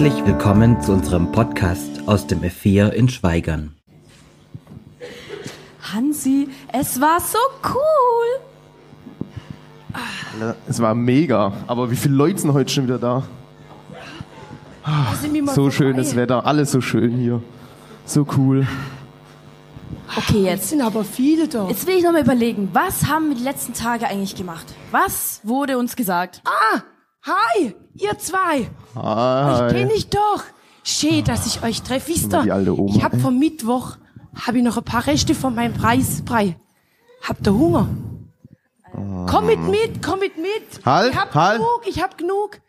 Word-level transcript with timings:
Herzlich 0.00 0.24
willkommen 0.26 0.80
zu 0.80 0.92
unserem 0.92 1.32
Podcast 1.32 2.06
aus 2.06 2.24
dem 2.28 2.42
F4 2.42 2.90
in 2.90 3.08
Schweigern. 3.08 3.74
Hansi, 5.92 6.46
es 6.72 7.00
war 7.00 7.18
so 7.18 7.36
cool. 7.64 8.40
Es 10.68 10.80
war 10.80 10.94
mega, 10.94 11.52
aber 11.66 11.90
wie 11.90 11.96
viele 11.96 12.14
Leute 12.14 12.38
sind 12.38 12.52
heute 12.52 12.70
schon 12.70 12.84
wieder 12.84 13.00
da? 13.00 13.24
Mich 15.32 15.42
mal 15.42 15.52
So 15.52 15.68
schönes 15.72 16.14
Wetter, 16.14 16.46
alles 16.46 16.70
so 16.70 16.80
schön 16.80 17.16
hier. 17.16 17.42
So 18.04 18.24
cool. 18.36 18.68
Okay, 20.16 20.44
Jetzt 20.44 20.44
jetzt. 20.44 20.68
sind 20.68 20.82
aber 20.82 21.02
viele 21.02 21.48
da. 21.48 21.66
Jetzt 21.66 21.88
will 21.88 21.96
ich 21.96 22.04
noch 22.04 22.12
mal 22.12 22.22
überlegen, 22.22 22.68
was 22.72 23.08
haben 23.08 23.30
wir 23.30 23.36
die 23.36 23.42
letzten 23.42 23.74
Tage 23.74 24.06
eigentlich 24.06 24.36
gemacht? 24.36 24.66
Was 24.92 25.40
wurde 25.42 25.76
uns 25.76 25.96
gesagt? 25.96 26.40
Ah, 26.44 26.82
hi, 27.22 27.74
ihr 27.94 28.18
zwei. 28.18 28.68
Hi. 28.94 29.64
Euch 29.66 29.72
kenne 29.72 29.92
ich 29.94 30.08
doch. 30.08 30.42
Schön, 30.84 31.24
dass 31.24 31.46
ich 31.46 31.62
euch 31.62 31.82
treffe. 31.82 32.08
Wisst 32.08 32.32
ihr, 32.32 32.44
ich 32.88 33.02
habe 33.04 33.18
vom 33.18 33.38
Mittwoch 33.38 33.96
hab 34.34 34.54
ich 34.54 34.62
noch 34.62 34.76
ein 34.78 34.84
paar 34.84 35.06
Reste 35.06 35.34
von 35.34 35.54
meinem 35.54 35.74
Preisbrei. 35.74 36.56
Habt 37.26 37.46
ihr 37.46 37.54
Hunger? 37.54 37.88
Komm 39.28 39.46
mit 39.46 39.60
mit, 39.60 40.02
komm 40.02 40.20
mit 40.20 40.36
mit. 40.38 40.84
Halt, 40.86 41.12
ich 41.12 41.18
hab 41.18 41.34
halt. 41.34 41.58
genug, 41.58 41.82
ich 41.86 42.02
hab 42.02 42.16
genug. 42.16 42.60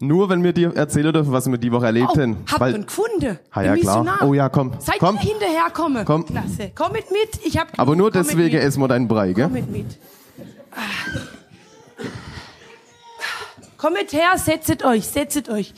Nur 0.00 0.28
wenn 0.28 0.44
wir 0.44 0.52
dir 0.52 0.76
erzählen 0.76 1.12
dürfen, 1.12 1.32
was 1.32 1.50
wir 1.50 1.58
die 1.58 1.72
Woche 1.72 1.86
erlebt 1.86 2.10
Oh, 2.12 2.18
haben. 2.20 2.44
habt 2.50 2.60
ihr 2.60 2.76
ihn 2.76 2.86
gefunden? 2.86 3.38
Ah, 3.50 3.62
ja, 3.62 3.76
klar. 3.76 4.18
Oh 4.22 4.34
ja, 4.34 4.48
komm. 4.48 4.72
Seid 4.78 4.98
komm. 5.00 5.16
ihr 5.16 5.22
hinterherkommen? 5.22 6.04
Komm. 6.04 6.26
Klasse. 6.26 6.70
Komm 6.74 6.92
mit 6.92 7.10
mit, 7.10 7.44
ich 7.44 7.56
hab 7.58 7.68
genug. 7.68 7.78
Aber 7.80 7.96
nur 7.96 8.10
Komm 8.12 8.22
deswegen 8.22 8.58
essen 8.58 8.80
wir 8.80 8.88
deinen 8.88 9.08
Brei, 9.08 9.32
Komm 9.32 9.34
gell? 9.34 9.48
mit 9.48 9.70
mit. 9.70 9.86
Ah. 10.72 11.37
Kommt 13.78 14.12
her, 14.12 14.36
setzet 14.36 14.84
euch, 14.84 15.06
setzet 15.06 15.48
euch. 15.48 15.72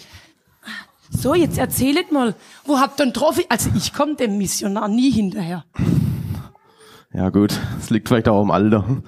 So, 1.11 1.35
jetzt 1.35 1.59
erzählet 1.59 2.11
mal, 2.11 2.35
wo 2.65 2.79
habt 2.79 2.99
ihr 2.99 3.05
einen 3.05 3.15
Trophy? 3.15 3.47
Also 3.49 3.71
ich 3.77 3.93
komme 3.93 4.17
dem 4.17 4.39
Missionar 4.39 4.89
nie 4.89 5.11
hinterher. 5.11 5.65
Ja 7.13 7.29
gut, 7.31 7.59
es 7.79 7.91
liegt 7.91 8.09
vielleicht 8.09 8.29
auch 8.29 8.41
am 8.41 8.51
Alter. 8.51 9.03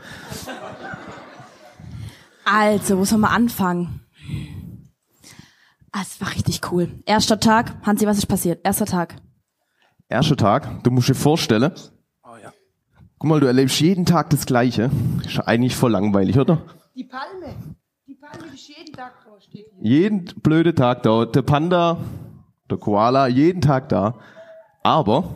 Also, 2.44 2.98
wo 2.98 3.04
soll 3.04 3.18
man 3.18 3.30
anfangen? 3.30 4.00
Ah, 5.92 6.02
es 6.02 6.20
war 6.20 6.34
richtig 6.34 6.60
cool. 6.70 6.88
Erster 7.06 7.38
Tag. 7.38 7.74
Hansi, 7.86 8.06
was 8.06 8.18
ist 8.18 8.26
passiert? 8.26 8.60
Erster 8.64 8.86
Tag. 8.86 9.16
Erster 10.08 10.36
Tag, 10.36 10.82
du 10.84 10.90
musst 10.90 11.08
dir 11.08 11.14
vorstellen. 11.14 11.72
Guck 13.18 13.28
mal, 13.28 13.40
du 13.40 13.46
erlebst 13.46 13.80
jeden 13.80 14.04
Tag 14.04 14.30
das 14.30 14.46
Gleiche. 14.46 14.90
Ist 15.24 15.38
eigentlich 15.38 15.76
voll 15.76 15.92
langweilig, 15.92 16.38
oder? 16.38 16.66
Die 16.96 17.04
Palme, 17.04 17.54
jeden 18.54 18.92
Tag 18.94 19.12
da 19.24 19.40
steht. 19.40 19.66
Jeden 19.80 20.24
blöde 20.42 20.74
Tag 20.74 21.02
da. 21.02 21.24
Der 21.26 21.42
Panda, 21.42 21.98
der 22.70 22.78
Koala, 22.78 23.26
jeden 23.28 23.60
Tag 23.60 23.88
da. 23.88 24.14
Aber, 24.82 25.34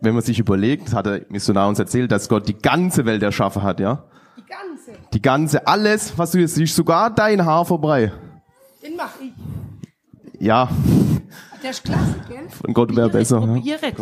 wenn 0.00 0.14
man 0.14 0.22
sich 0.22 0.38
überlegt, 0.38 0.92
hat 0.92 1.06
der 1.06 1.22
Missionar 1.28 1.68
uns 1.68 1.78
erzählt, 1.78 2.10
dass 2.12 2.28
Gott 2.28 2.48
die 2.48 2.56
ganze 2.58 3.04
Welt 3.06 3.22
erschaffen 3.22 3.62
hat, 3.62 3.80
ja? 3.80 4.04
Die 4.36 4.42
ganze, 4.44 4.92
Die 5.12 5.22
ganze, 5.22 5.66
alles, 5.66 6.16
was 6.18 6.32
du 6.32 6.38
jetzt 6.38 6.54
siehst, 6.56 6.74
sogar 6.76 7.10
dein 7.14 7.44
Haar 7.44 7.64
vorbei. 7.64 8.12
den 8.82 8.96
mach 8.96 9.12
ich. 9.20 9.32
Ja, 10.40 10.68
Der 11.62 11.70
ist 11.70 11.82
klasse, 11.84 12.14
gell? 12.28 12.48
von 12.50 12.74
Gott 12.74 12.94
wäre 12.94 13.08
besser. 13.08 13.40
Ja. 13.40 13.46
Probieret. 13.46 13.94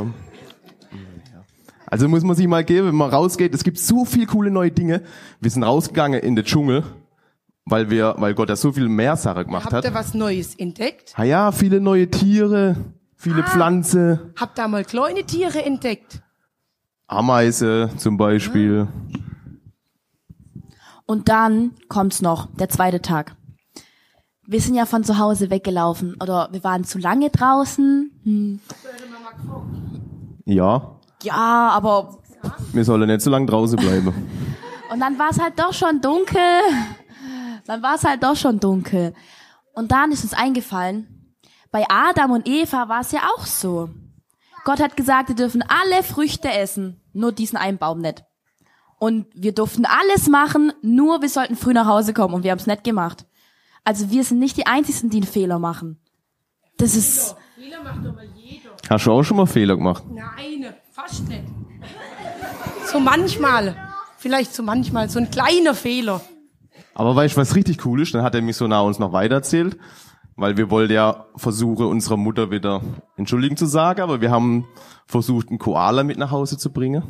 Also 1.87 2.09
muss 2.09 2.25
man 2.25 2.35
sich 2.35 2.49
mal 2.49 2.65
geben, 2.65 2.89
wenn 2.89 2.95
man 2.97 3.11
rausgeht. 3.11 3.55
Es 3.55 3.63
gibt 3.63 3.79
so 3.79 4.05
viel 4.05 4.27
coole 4.27 4.51
neue 4.51 4.71
Dinge. 4.73 5.03
Wir 5.41 5.51
sind 5.51 5.63
rausgegangen 5.63 6.21
in 6.21 6.35
den 6.35 6.45
Dschungel, 6.45 6.83
weil 7.67 7.89
wir, 7.91 8.15
weil 8.19 8.35
Gott 8.35 8.49
da 8.51 8.57
so 8.57 8.73
viel 8.73 8.89
mehr 8.89 9.17
Sachen 9.17 9.45
gemacht 9.45 9.65
Habt 9.65 9.75
hat. 9.75 9.85
ihr 9.85 9.95
was 9.95 10.15
Neues 10.15 10.55
entdeckt? 10.55 11.15
Ah 11.17 11.25
ja, 11.25 11.53
viele 11.53 11.81
neue 11.81 12.11
Tiere, 12.11 12.77
viele 13.17 13.43
Ah. 13.45 13.47
Pflanzen, 13.49 14.19
Habt 14.39 14.59
ihr 14.59 14.69
mal 14.69 14.85
kleine 14.85 15.25
Tiere 15.25 15.65
entdeckt? 15.65 16.21
Ameise 17.07 17.91
zum 17.97 18.17
Beispiel. 18.17 18.89
Und 21.07 21.29
dann 21.29 21.73
kommt's 21.89 22.23
noch, 22.23 22.49
der 22.57 22.69
zweite 22.71 23.01
Tag. 23.03 23.37
Wir 24.47 24.61
sind 24.61 24.75
ja 24.75 24.85
von 24.87 25.05
zu 25.05 25.19
Hause 25.19 25.51
weggelaufen 25.51 26.17
oder 26.21 26.49
wir 26.53 26.63
waren 26.65 26.85
zu 26.85 26.99
lange 26.99 27.31
draußen. 27.31 28.11
Hm. 28.25 28.61
Ja, 30.47 30.99
Ja, 31.23 31.71
aber 31.73 32.19
wir 32.73 32.85
sollen 32.85 33.09
nicht 33.09 33.23
so 33.23 33.31
lange 33.31 33.47
draußen 33.47 33.79
bleiben. 33.79 34.09
Und 34.93 35.01
dann 35.01 35.19
war 35.19 35.31
es 35.31 35.41
halt 35.41 35.59
doch 35.59 35.73
schon 35.73 36.01
dunkel. 36.01 36.39
Dann 37.67 37.83
war 37.83 37.95
es 37.95 38.05
halt 38.05 38.23
doch 38.23 38.37
schon 38.37 38.61
dunkel. 38.61 39.15
Und 39.75 39.93
dann 39.93 40.13
ist 40.13 40.25
uns 40.25 40.35
eingefallen, 40.35 41.37
bei 41.71 41.85
Adam 41.89 42.31
und 42.31 42.49
Eva 42.49 42.89
war 42.89 43.01
es 43.01 43.13
ja 43.13 43.21
auch 43.35 43.47
so. 43.47 43.91
Gott 44.65 44.81
hat 44.81 44.97
gesagt, 44.97 45.29
wir 45.29 45.37
dürfen 45.37 45.63
alle 45.67 46.03
Früchte 46.03 46.51
essen, 46.51 47.03
nur 47.13 47.33
diesen 47.33 47.57
einen 47.59 47.79
Baum 47.79 48.01
nicht. 48.01 48.25
Und 48.99 49.27
wir 49.35 49.53
durften 49.53 49.85
alles 49.85 50.29
machen, 50.29 50.73
nur 50.83 51.21
wir 51.21 51.29
sollten 51.29 51.57
früh 51.57 51.73
nach 51.73 51.87
Hause 51.87 52.15
kommen 52.15 52.33
und 52.33 52.45
wir 52.45 52.53
haben 52.53 52.59
es 52.59 52.67
nicht 52.67 52.85
gemacht. 52.85 53.27
Also 53.83 54.11
wir 54.11 54.25
sind 54.25 54.39
nicht 54.39 54.57
die 54.57 54.67
Einzigen, 54.67 55.11
die 55.11 55.19
einen 55.19 55.27
Fehler 55.27 55.59
machen. 55.59 56.01
Das 56.79 56.97
ist, 56.97 57.37
Fehler 57.55 57.83
macht 57.83 58.05
doch 58.05 58.15
mal 58.15 58.27
jeder. 58.35 58.71
Hast 58.89 59.07
du 59.07 59.13
auch 59.13 59.23
schon 59.23 59.37
mal 59.37 59.47
Fehler 59.47 59.77
gemacht? 59.77 60.05
Nein, 60.09 60.75
fast 60.91 61.29
nicht. 61.29 61.45
So 62.87 63.01
manchmal. 63.01 63.77
Vielleicht 64.17 64.55
so 64.55 64.63
manchmal. 64.63 65.11
So 65.11 65.19
ein 65.19 65.31
kleiner 65.31 65.75
Fehler. 65.75 66.23
Aber 66.95 67.15
weißt 67.17 67.37
du, 67.37 67.41
was 67.41 67.55
richtig 67.57 67.85
cool 67.87 68.01
ist? 68.03 68.15
Dann 68.15 68.23
hat 68.23 68.35
der 68.35 68.43
Missionar 68.43 68.85
uns 68.85 68.99
noch 68.99 69.13
weiter 69.13 69.37
erzählt, 69.37 69.77
weil 70.37 70.57
wir 70.57 70.71
wollten 70.71 70.93
ja 70.93 71.27
versuchen, 71.37 71.87
unserer 71.87 72.17
Mutter 72.17 72.51
wieder 72.51 72.81
entschuldigen 73.17 73.57
zu 73.57 73.67
sagen, 73.67 74.01
aber 74.01 74.21
wir 74.21 74.31
haben 74.31 74.67
versucht, 75.07 75.49
einen 75.49 75.59
Koala 75.59 76.05
mit 76.05 76.19
nach 76.19 76.31
Hause 76.31 76.57
zu 76.59 76.73
bringen. 76.73 77.03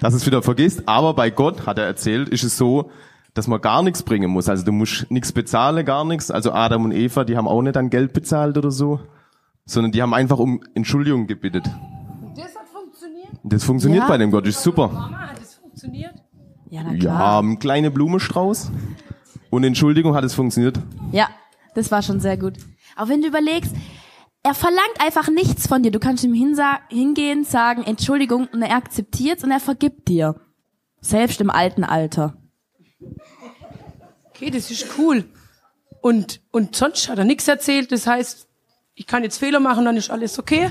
Dass 0.00 0.14
es 0.14 0.26
wieder 0.26 0.42
vergisst. 0.42 0.82
Aber 0.88 1.14
bei 1.14 1.30
Gott, 1.30 1.66
hat 1.66 1.78
er 1.78 1.84
erzählt, 1.84 2.28
ist 2.28 2.42
es 2.42 2.56
so, 2.58 2.90
dass 3.34 3.46
man 3.46 3.60
gar 3.60 3.82
nichts 3.82 4.02
bringen 4.02 4.30
muss. 4.30 4.48
Also 4.48 4.64
du 4.64 4.72
musst 4.72 5.10
nichts 5.10 5.32
bezahlen, 5.32 5.84
gar 5.86 6.04
nichts. 6.04 6.30
Also 6.30 6.52
Adam 6.52 6.84
und 6.84 6.92
Eva, 6.92 7.24
die 7.24 7.36
haben 7.36 7.48
auch 7.48 7.62
nicht 7.62 7.76
an 7.76 7.88
Geld 7.88 8.12
bezahlt 8.12 8.58
oder 8.58 8.70
so, 8.70 9.00
sondern 9.64 9.92
die 9.92 10.02
haben 10.02 10.12
einfach 10.12 10.38
um 10.38 10.60
Entschuldigung 10.74 11.26
gebittet. 11.26 11.64
Das 12.34 12.56
hat 12.56 12.68
funktioniert. 12.72 13.28
Und 13.42 13.52
das 13.52 13.64
funktioniert 13.64 14.02
Ja. 14.02 14.08
bei 14.08 14.18
dem 14.18 14.30
Gott, 14.30 14.46
ist 14.46 14.62
super. 14.62 14.88
Mama, 14.88 15.18
hat 15.30 15.40
es 15.40 15.54
funktioniert? 15.54 16.14
Ja, 16.72 16.82
na 16.82 16.92
Ja, 16.92 16.98
klar. 16.98 17.42
ein 17.42 17.58
kleiner 17.58 17.90
Blumenstrauß. 17.90 18.70
Und 19.50 19.64
Entschuldigung 19.64 20.14
hat 20.14 20.24
es 20.24 20.32
funktioniert. 20.32 20.78
Ja, 21.12 21.28
das 21.74 21.90
war 21.90 22.00
schon 22.02 22.18
sehr 22.20 22.38
gut. 22.38 22.54
Aber 22.96 23.10
wenn 23.10 23.20
du 23.20 23.28
überlegst, 23.28 23.74
er 24.42 24.54
verlangt 24.54 24.98
einfach 24.98 25.28
nichts 25.28 25.66
von 25.66 25.82
dir. 25.82 25.90
Du 25.92 25.98
kannst 26.00 26.24
ihm 26.24 26.32
hingehen, 26.32 27.44
sagen 27.44 27.82
Entschuldigung 27.84 28.48
und 28.52 28.62
er 28.62 28.74
akzeptiert's 28.76 29.44
und 29.44 29.50
er 29.50 29.60
vergibt 29.60 30.08
dir. 30.08 30.34
Selbst 31.02 31.40
im 31.42 31.50
alten 31.50 31.84
Alter. 31.84 32.36
Okay, 34.30 34.50
das 34.50 34.70
ist 34.70 34.86
cool. 34.98 35.24
Und, 36.00 36.40
und 36.50 36.74
sonst 36.74 37.08
hat 37.10 37.18
er 37.18 37.24
nichts 37.24 37.46
erzählt. 37.46 37.92
Das 37.92 38.06
heißt, 38.06 38.48
ich 38.94 39.06
kann 39.06 39.22
jetzt 39.22 39.38
Fehler 39.38 39.60
machen, 39.60 39.84
dann 39.84 39.96
ist 39.98 40.10
alles 40.10 40.38
okay. 40.38 40.70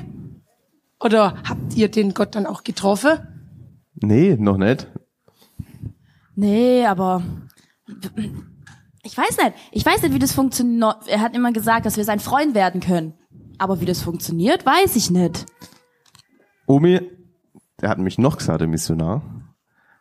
Oder 1.00 1.36
habt 1.48 1.76
ihr 1.76 1.90
den 1.90 2.14
Gott 2.16 2.34
dann 2.36 2.46
auch 2.48 2.64
getroffen? 2.64 3.20
Nee, 3.96 4.36
noch 4.40 4.58
nicht. 4.58 4.88
Nee, 6.36 6.86
aber 6.86 7.24
ich 9.04 9.18
weiß 9.18 9.38
nicht. 9.38 9.54
Ich 9.72 9.86
weiß 9.86 10.02
nicht, 10.04 10.14
wie 10.14 10.20
das 10.20 10.34
funktioniert. 10.34 11.08
Er 11.08 11.22
hat 11.22 11.36
immer 11.36 11.52
gesagt, 11.52 11.86
dass 11.86 11.98
wir 11.98 12.06
sein 12.06 12.20
Freund 12.20 12.56
werden 12.56 12.82
können. 12.82 13.14
Aber 13.58 13.82
wie 13.82 13.86
das 13.86 14.02
funktioniert, 14.02 14.66
weiß 14.66 14.96
ich 14.96 15.12
nicht. 15.12 15.46
Omi, 16.68 17.02
der 17.82 17.90
hat 17.90 18.00
mich 18.00 18.18
noch 18.18 18.38
gesagt, 18.38 18.62
der 18.62 18.68
Missionar, 18.68 19.22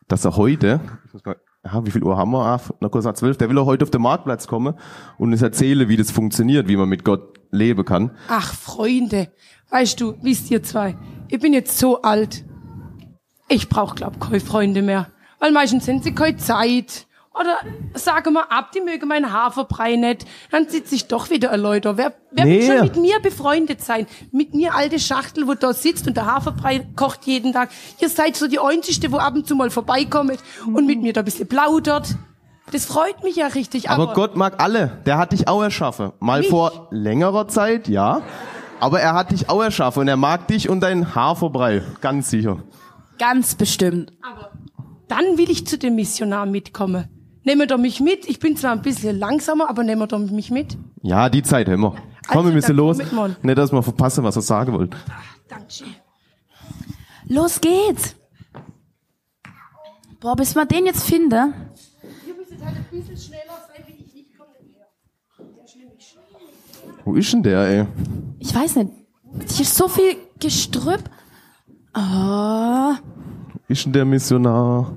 dass 0.09 0.25
er 0.25 0.37
heute, 0.37 0.81
ich 1.07 1.13
muss 1.13 1.25
mal, 1.25 1.37
ja, 1.65 1.85
wie 1.85 1.91
viel 1.91 2.03
Uhr 2.03 2.17
haben 2.17 2.31
wir? 2.31 2.45
Ah, 2.45 2.61
na 2.81 2.89
kurz 2.89 3.05
nach 3.05 3.15
zwölf, 3.15 3.37
der 3.37 3.51
will 3.51 3.59
auch 3.59 3.67
heute 3.67 3.85
auf 3.85 3.91
den 3.91 4.01
Marktplatz 4.01 4.47
kommen 4.47 4.75
und 5.19 5.33
uns 5.33 5.43
erzählen, 5.43 5.89
wie 5.89 5.97
das 5.97 6.11
funktioniert, 6.11 6.69
wie 6.69 6.77
man 6.77 6.89
mit 6.89 7.05
Gott 7.05 7.39
leben 7.51 7.85
kann. 7.85 8.13
Ach, 8.29 8.55
Freunde, 8.55 9.31
weißt 9.71 10.01
du, 10.01 10.15
wisst 10.23 10.51
ihr 10.51 10.63
zwei, 10.63 10.97
ich 11.29 11.41
bin 11.41 11.53
jetzt 11.53 11.79
so 11.79 12.01
alt. 12.03 12.45
Ich 13.49 13.69
brauch 13.69 13.95
glaub 13.95 14.21
keine 14.21 14.41
Freunde 14.41 14.81
mehr. 14.81 15.09
Weil 15.41 15.53
meistens 15.53 15.85
sind 15.87 16.05
sie 16.05 16.15
keine 16.15 16.37
Zeit. 16.37 17.07
Oder 17.33 17.59
sagen 17.95 18.33
wir 18.35 18.51
ab, 18.53 18.73
die 18.73 18.81
mögen 18.81 19.07
meinen 19.09 19.33
Haferbrei 19.33 19.97
nicht. 19.97 20.27
Dann 20.51 20.69
sitze 20.69 20.95
ich 20.97 21.07
doch 21.07 21.31
wieder 21.31 21.53
ein 21.53 21.61
Leute. 21.61 21.97
Wer, 21.97 22.13
wer 22.33 22.45
Nee. 22.45 22.61
will 22.61 22.67
schon 22.67 22.81
mit 22.85 22.97
mir 22.97 23.21
befreundet 23.21 23.81
sein? 23.83 24.07
Mit 24.33 24.53
mir 24.53 24.75
alte 24.75 24.99
Schachtel, 24.99 25.47
wo 25.47 25.55
da 25.55 25.73
sitzt 25.73 26.07
und 26.09 26.17
der 26.17 26.27
Haferbrei 26.27 26.87
kocht 26.97 27.25
jeden 27.27 27.53
Tag. 27.53 27.71
Ihr 28.01 28.09
seid 28.09 28.37
so 28.37 28.49
die 28.49 28.59
Einzige, 28.59 29.11
wo 29.13 29.17
ab 29.19 29.35
und 29.35 29.47
zu 29.47 29.55
mal 29.55 29.71
vorbeikommt 29.71 30.39
und 30.67 30.87
mit 30.87 31.01
mir 31.03 31.13
da 31.13 31.21
ein 31.21 31.25
bisschen 31.25 31.49
plaudert. 31.49 32.09
Das 32.73 32.85
freut 32.85 33.23
mich 33.23 33.37
ja 33.37 33.47
richtig. 33.47 33.89
Aber, 33.91 34.03
Aber 34.05 34.13
Gott 34.15 34.37
mag 34.37 34.61
alle. 34.63 34.99
Der 35.07 35.17
hat 35.17 35.33
dich 35.33 35.49
auch 35.49 35.63
erschaffen. 35.63 36.13
Mal 36.21 36.41
Mich? 36.41 36.49
vor 36.51 36.89
längerer 36.91 37.49
Zeit, 37.49 37.89
ja. 37.89 38.23
Aber 38.81 39.01
er 39.01 39.15
hat 39.15 39.31
dich 39.31 39.49
auch 39.49 39.63
erschaffen 39.63 40.01
und 40.01 40.09
er 40.09 40.17
mag 40.17 40.47
dich 40.49 40.69
und 40.69 40.81
dein 40.81 41.15
Haferbrei. 41.15 41.83
Ganz 42.01 42.31
sicher. 42.31 42.59
Ganz 43.19 43.55
bestimmt. 43.55 44.13
Aber 44.23 44.51
dann 45.11 45.39
will 45.39 45.51
ich 45.51 45.67
zu 45.67 45.77
dem 45.79 45.97
Missionar 45.97 46.47
mitkommen. 46.47 47.09
Nehmen 47.45 47.61
wir 47.61 47.67
doch 47.67 47.79
mich 47.79 48.01
mit. 48.01 48.29
Ich 48.29 48.39
bin 48.39 48.57
zwar 48.57 48.73
ein 48.73 48.83
bisschen 48.83 49.19
langsamer, 49.19 49.69
aber 49.71 49.83
nehmen 49.83 50.01
wir 50.01 50.07
doch 50.07 50.19
mich 50.19 50.51
mit. 50.51 50.77
Ja, 51.03 51.29
die 51.29 51.43
Zeit 51.43 51.69
haben 51.69 51.81
wir. 51.83 51.95
Komm, 52.29 52.45
wir 52.47 52.53
Also, 52.53 52.53
müssen 52.53 52.77
dann 52.77 52.77
los. 52.77 52.99
Nicht, 53.43 53.59
dass 53.59 53.73
wir 53.73 53.83
verpassen, 53.83 54.25
was 54.25 54.37
er 54.37 54.43
sagen 54.43 54.73
wollte. 54.75 54.97
Dankeschön. 55.49 55.89
Los 57.27 57.61
geht's. 57.61 58.15
Boah, 60.21 60.37
bis 60.37 60.55
man 60.55 60.69
den 60.69 60.85
jetzt 60.87 61.05
finde. 61.05 61.55
Ihr 62.27 62.35
müsst 62.35 62.53
halt 62.63 62.77
ein 62.77 62.87
bisschen 62.91 63.17
schneller 63.17 63.57
sein, 63.73 63.85
wie 63.87 64.05
ich. 64.05 64.15
Ich 64.17 64.37
komme 64.37 64.51
nicht 64.61 64.75
mehr. 64.77 64.87
Der 65.57 65.65
ist 65.65 65.77
nämlich. 65.77 66.19
Wo 67.05 67.15
ist 67.15 67.33
denn 67.33 67.43
der, 67.43 67.61
ey? 67.63 67.87
Ich 68.39 68.55
weiß 68.55 68.77
nicht. 68.77 68.91
Hier 69.49 69.61
ist 69.63 69.77
so 69.77 69.89
viel 69.89 70.17
Gestrüpp. 70.39 71.05
Oh. 71.97 72.95
Ist 73.71 73.85
denn 73.85 73.93
der 73.93 74.05
Missionar? 74.05 74.97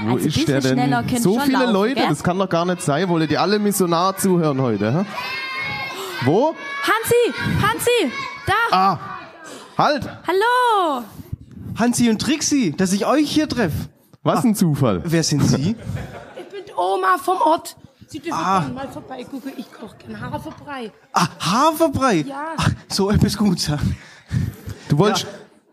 Wo 0.00 0.14
Also 0.14 0.26
ist 0.26 0.48
der 0.48 0.60
denn? 0.60 0.92
So 1.20 1.38
viele 1.38 1.58
laufen, 1.58 1.72
Leute, 1.72 1.94
gell? 1.94 2.08
das 2.08 2.24
kann 2.24 2.36
doch 2.36 2.48
gar 2.48 2.64
nicht 2.64 2.82
sein. 2.82 3.08
Wollt 3.08 3.30
ihr 3.30 3.40
alle 3.40 3.60
Missionar 3.60 4.16
zuhören 4.16 4.60
heute? 4.60 4.92
Hä? 4.92 5.04
Wo? 6.24 6.56
Hansi! 6.82 7.38
Hansi! 7.64 8.12
Da! 8.44 8.52
Ah! 8.76 8.98
Halt! 9.78 10.08
Hallo! 10.26 11.04
Hansi 11.78 12.10
und 12.10 12.20
Trixi, 12.20 12.74
dass 12.76 12.92
ich 12.92 13.06
euch 13.06 13.30
hier 13.30 13.48
treffe. 13.48 13.88
Was 14.24 14.42
ein 14.44 14.56
Zufall. 14.56 15.00
Wer 15.04 15.22
sind 15.22 15.44
Sie? 15.44 15.76
Ich 16.36 16.48
bin 16.48 16.64
die 16.66 16.72
Oma 16.76 17.18
vom 17.22 17.38
Ort. 17.40 17.76
Sie 18.08 18.18
dürfen 18.18 18.36
Ah. 18.36 18.66
mal 18.74 18.88
vorbeigucken. 18.88 19.52
Ich 19.56 19.72
koche 19.72 19.94
gern 19.98 20.20
Haferbrei. 20.20 20.90
Ah, 21.12 21.28
Haferbrei. 21.38 22.24
Ja. 22.28 22.54
Ach, 22.56 22.68
so 22.88 23.10
etwas 23.12 23.36
Gutes. 23.36 23.70
Ja. 24.92 24.98
Du 24.98 24.98
wolltest, 24.98 25.26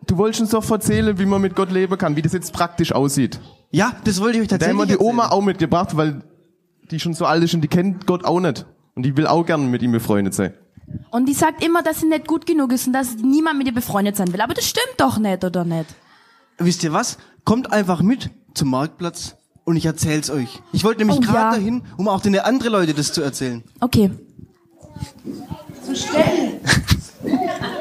du 0.08 0.18
wolltest 0.18 0.42
uns 0.42 0.50
doch 0.52 0.70
erzählen, 0.70 1.18
wie 1.20 1.26
man 1.26 1.42
mit 1.42 1.56
Gott 1.56 1.72
leben 1.72 1.98
kann, 1.98 2.16
wie 2.16 2.22
das 2.22 2.34
jetzt 2.34 2.54
praktisch 2.54 2.92
aussieht. 2.92 3.40
Ja, 3.72 3.94
das 4.04 4.20
wollte 4.22 4.38
ich 4.38 4.44
euch 4.44 4.48
Da 4.48 4.56
haben 4.56 4.60
tatsächlich 4.60 4.80
wir 4.80 4.86
die 4.88 4.92
erzählen. 4.94 5.10
Oma 5.10 5.30
auch 5.30 5.42
mitgebracht, 5.42 5.96
weil 5.96 6.22
die 6.92 7.00
schon 7.00 7.14
so 7.14 7.26
alt 7.26 7.44
ist 7.44 7.54
und 7.54 7.62
die 7.62 7.68
kennt 7.68 8.08
Gott 8.08 8.26
auch 8.26 8.40
nicht. 8.40 8.66
Und 8.96 9.04
die 9.04 9.16
will 9.16 9.28
auch 9.28 9.46
gerne 9.46 9.64
mit 9.66 9.82
ihm 9.82 9.92
befreundet 9.92 10.34
sein. 10.34 10.54
Und 11.12 11.28
die 11.30 11.34
sagt 11.34 11.64
immer, 11.64 11.84
dass 11.84 12.00
sie 12.02 12.08
nicht 12.08 12.28
gut 12.28 12.46
genug 12.48 12.74
ist 12.74 12.88
und 12.88 12.94
dass 12.94 13.16
niemand 13.16 13.60
mit 13.60 13.68
ihr 13.68 13.74
befreundet 13.74 14.16
sein 14.16 14.34
will. 14.34 14.42
Aber 14.42 14.56
das 14.56 14.66
stimmt 14.66 14.96
doch 14.98 15.20
nicht, 15.20 15.44
oder 15.44 15.64
nicht? 15.64 15.86
Wisst 16.58 16.84
ihr 16.84 16.92
was? 16.92 17.18
Kommt 17.46 17.72
einfach 17.72 18.02
mit 18.02 18.32
zum 18.56 18.72
Marktplatz 18.72 19.36
und 19.66 19.76
ich 19.78 19.86
erzähl's 19.86 20.32
euch. 20.32 20.62
Ich 20.74 20.84
wollte 20.84 21.02
nämlich 21.06 21.18
Oh, 21.20 21.22
gerade 21.22 21.38
ja. 21.38 21.52
dahin, 21.52 21.84
um 21.98 22.08
auch 22.08 22.22
den 22.22 22.38
anderen 22.40 22.72
Leute 22.74 22.94
das 22.96 23.14
zu 23.14 23.22
erzählen. 23.22 23.64
Okay. 23.80 24.10
So 25.86 25.94
schnell. 25.96 26.60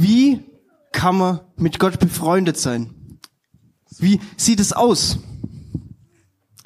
Wie 0.00 0.40
kann 0.92 1.18
man 1.18 1.40
mit 1.56 1.78
Gott 1.78 1.98
befreundet 2.00 2.56
sein? 2.56 3.18
Wie 3.98 4.18
sieht 4.38 4.58
es 4.58 4.72
aus? 4.72 5.18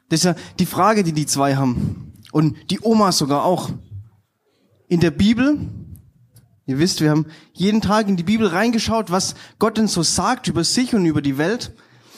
Das 0.08 0.20
ist 0.20 0.24
ja 0.24 0.36
die 0.60 0.66
Frage, 0.66 1.02
die 1.02 1.12
die 1.12 1.26
zwei 1.26 1.56
haben. 1.56 2.12
Und 2.30 2.70
die 2.70 2.78
Oma 2.80 3.10
sogar 3.10 3.44
auch. 3.44 3.70
In 4.86 5.00
der 5.00 5.10
Bibel, 5.10 5.58
ihr 6.66 6.78
wisst, 6.78 7.00
wir 7.00 7.10
haben 7.10 7.26
jeden 7.52 7.80
Tag 7.80 8.08
in 8.08 8.16
die 8.16 8.22
Bibel 8.22 8.46
reingeschaut, 8.46 9.10
was 9.10 9.34
Gott 9.58 9.78
denn 9.78 9.88
so 9.88 10.04
sagt 10.04 10.46
über 10.46 10.62
sich 10.62 10.94
und 10.94 11.04
über 11.04 11.20
die 11.20 11.36
Welt. 11.36 11.74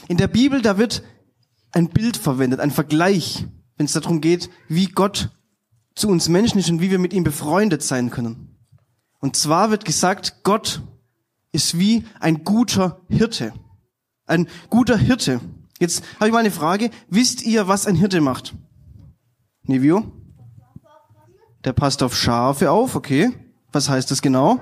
In 0.09 0.19
der 0.19 0.29
Bibel, 0.29 0.61
da 0.61 0.77
wird 0.77 1.03
ein 1.73 1.89
Bild 1.89 2.19
verwendet, 2.19 2.61
ein 2.61 2.71
Vergleich, 2.71 3.47
wenn 3.79 3.87
es 3.87 3.93
darum 3.93 4.21
geht, 4.21 4.51
wie 4.69 4.89
Gott 4.89 5.31
zu 5.95 6.09
uns 6.09 6.29
Menschen 6.29 6.59
ist 6.59 6.69
und 6.69 6.83
wie 6.83 6.91
wir 6.91 6.99
mit 6.99 7.15
ihm 7.15 7.25
befreundet 7.25 7.83
sein 7.83 8.11
können. 8.11 8.59
Und 9.21 9.37
zwar 9.37 9.71
wird 9.71 9.87
gesagt, 9.87 10.43
Gott 10.43 10.83
ist 11.57 11.79
wie 11.79 12.05
ein 12.21 12.45
guter 12.45 13.01
Hirte. 13.09 13.55
Ein 14.27 14.47
guter 14.69 14.99
Hirte. 14.99 15.41
Jetzt 15.81 16.05
habe 16.17 16.27
ich 16.27 16.33
mal 16.33 16.41
eine 16.41 16.51
Frage. 16.51 16.91
Wisst 17.09 17.43
ihr, 17.43 17.67
was 17.67 17.87
ein 17.87 17.97
Hirte 17.97 18.21
macht? 18.21 18.55
Nevio? 19.63 20.13
Der 21.65 21.73
passt 21.73 22.03
auf 22.03 22.15
Schafe 22.15 22.71
auf, 22.71 22.95
okay. 22.95 23.33
Was 23.73 23.89
heißt 23.89 24.11
das 24.11 24.21
genau? 24.21 24.61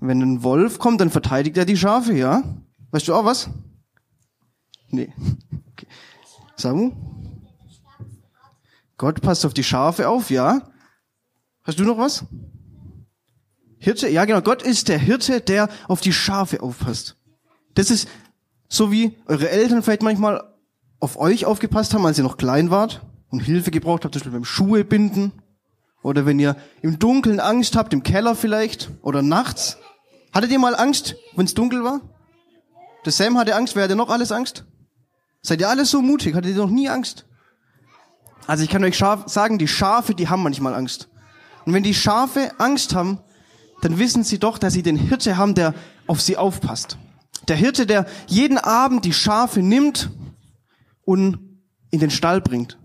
Wenn 0.00 0.22
ein 0.22 0.42
Wolf 0.42 0.78
kommt, 0.78 1.02
dann 1.02 1.10
verteidigt 1.10 1.58
er 1.58 1.66
die 1.66 1.76
Schafe, 1.76 2.14
ja? 2.14 2.42
Weißt 2.90 3.06
du 3.06 3.14
auch 3.14 3.26
was? 3.26 3.50
Nee. 4.88 5.12
Okay. 5.72 5.86
Samu? 6.56 6.92
Gott 8.96 9.20
passt 9.20 9.44
auf 9.44 9.52
die 9.52 9.64
Schafe 9.64 10.08
auf, 10.08 10.30
ja? 10.30 10.62
Hast 11.62 11.78
du 11.78 11.84
noch 11.84 11.98
was? 11.98 12.24
Hirte, 13.84 14.08
ja 14.08 14.24
genau, 14.24 14.40
Gott 14.40 14.62
ist 14.62 14.88
der 14.88 14.98
Hirte, 14.98 15.42
der 15.42 15.68
auf 15.88 16.00
die 16.00 16.12
Schafe 16.12 16.62
aufpasst. 16.62 17.16
Das 17.74 17.90
ist 17.90 18.08
so 18.66 18.90
wie 18.90 19.18
eure 19.26 19.50
Eltern 19.50 19.82
vielleicht 19.82 20.02
manchmal 20.02 20.42
auf 21.00 21.18
euch 21.18 21.44
aufgepasst 21.44 21.92
haben, 21.92 22.06
als 22.06 22.16
ihr 22.16 22.24
noch 22.24 22.38
klein 22.38 22.70
wart 22.70 23.02
und 23.28 23.40
Hilfe 23.40 23.70
gebraucht 23.70 24.04
habt, 24.04 24.14
zum 24.14 24.20
Beispiel 24.20 24.32
beim 24.32 24.46
Schuhe 24.46 24.84
binden. 24.84 25.32
Oder 26.02 26.24
wenn 26.24 26.38
ihr 26.38 26.56
im 26.80 26.98
Dunkeln 26.98 27.40
Angst 27.40 27.76
habt, 27.76 27.92
im 27.92 28.02
Keller 28.02 28.34
vielleicht. 28.34 28.90
Oder 29.02 29.20
nachts. 29.20 29.76
Hattet 30.32 30.50
ihr 30.50 30.58
mal 30.58 30.74
Angst, 30.74 31.16
wenn 31.36 31.44
es 31.44 31.52
dunkel 31.52 31.84
war? 31.84 32.00
Der 33.04 33.12
Sam 33.12 33.36
hatte 33.36 33.54
Angst, 33.54 33.76
wer 33.76 33.84
hatte 33.84 33.96
noch 33.96 34.08
alles 34.08 34.32
Angst? 34.32 34.64
Seid 35.42 35.60
ihr 35.60 35.68
alle 35.68 35.84
so 35.84 36.00
mutig? 36.00 36.34
Hattet 36.34 36.52
ihr 36.52 36.62
noch 36.62 36.70
nie 36.70 36.88
Angst? 36.88 37.26
Also 38.46 38.64
ich 38.64 38.70
kann 38.70 38.82
euch 38.82 38.98
sagen, 39.26 39.58
die 39.58 39.68
Schafe, 39.68 40.14
die 40.14 40.28
haben 40.28 40.42
manchmal 40.42 40.74
Angst. 40.74 41.10
Und 41.66 41.74
wenn 41.74 41.82
die 41.82 41.94
Schafe 41.94 42.50
Angst 42.58 42.94
haben, 42.94 43.20
dann 43.84 43.98
wissen 43.98 44.24
sie 44.24 44.38
doch, 44.38 44.58
dass 44.58 44.72
sie 44.72 44.82
den 44.82 44.96
Hirte 44.96 45.36
haben, 45.36 45.54
der 45.54 45.74
auf 46.06 46.20
sie 46.20 46.36
aufpasst. 46.36 46.98
Der 47.48 47.56
Hirte, 47.56 47.86
der 47.86 48.06
jeden 48.26 48.58
Abend 48.58 49.04
die 49.04 49.12
Schafe 49.12 49.60
nimmt 49.60 50.10
und 51.02 51.38
in 51.90 52.00
den 52.00 52.10
Stall 52.10 52.40
bringt. 52.40 52.78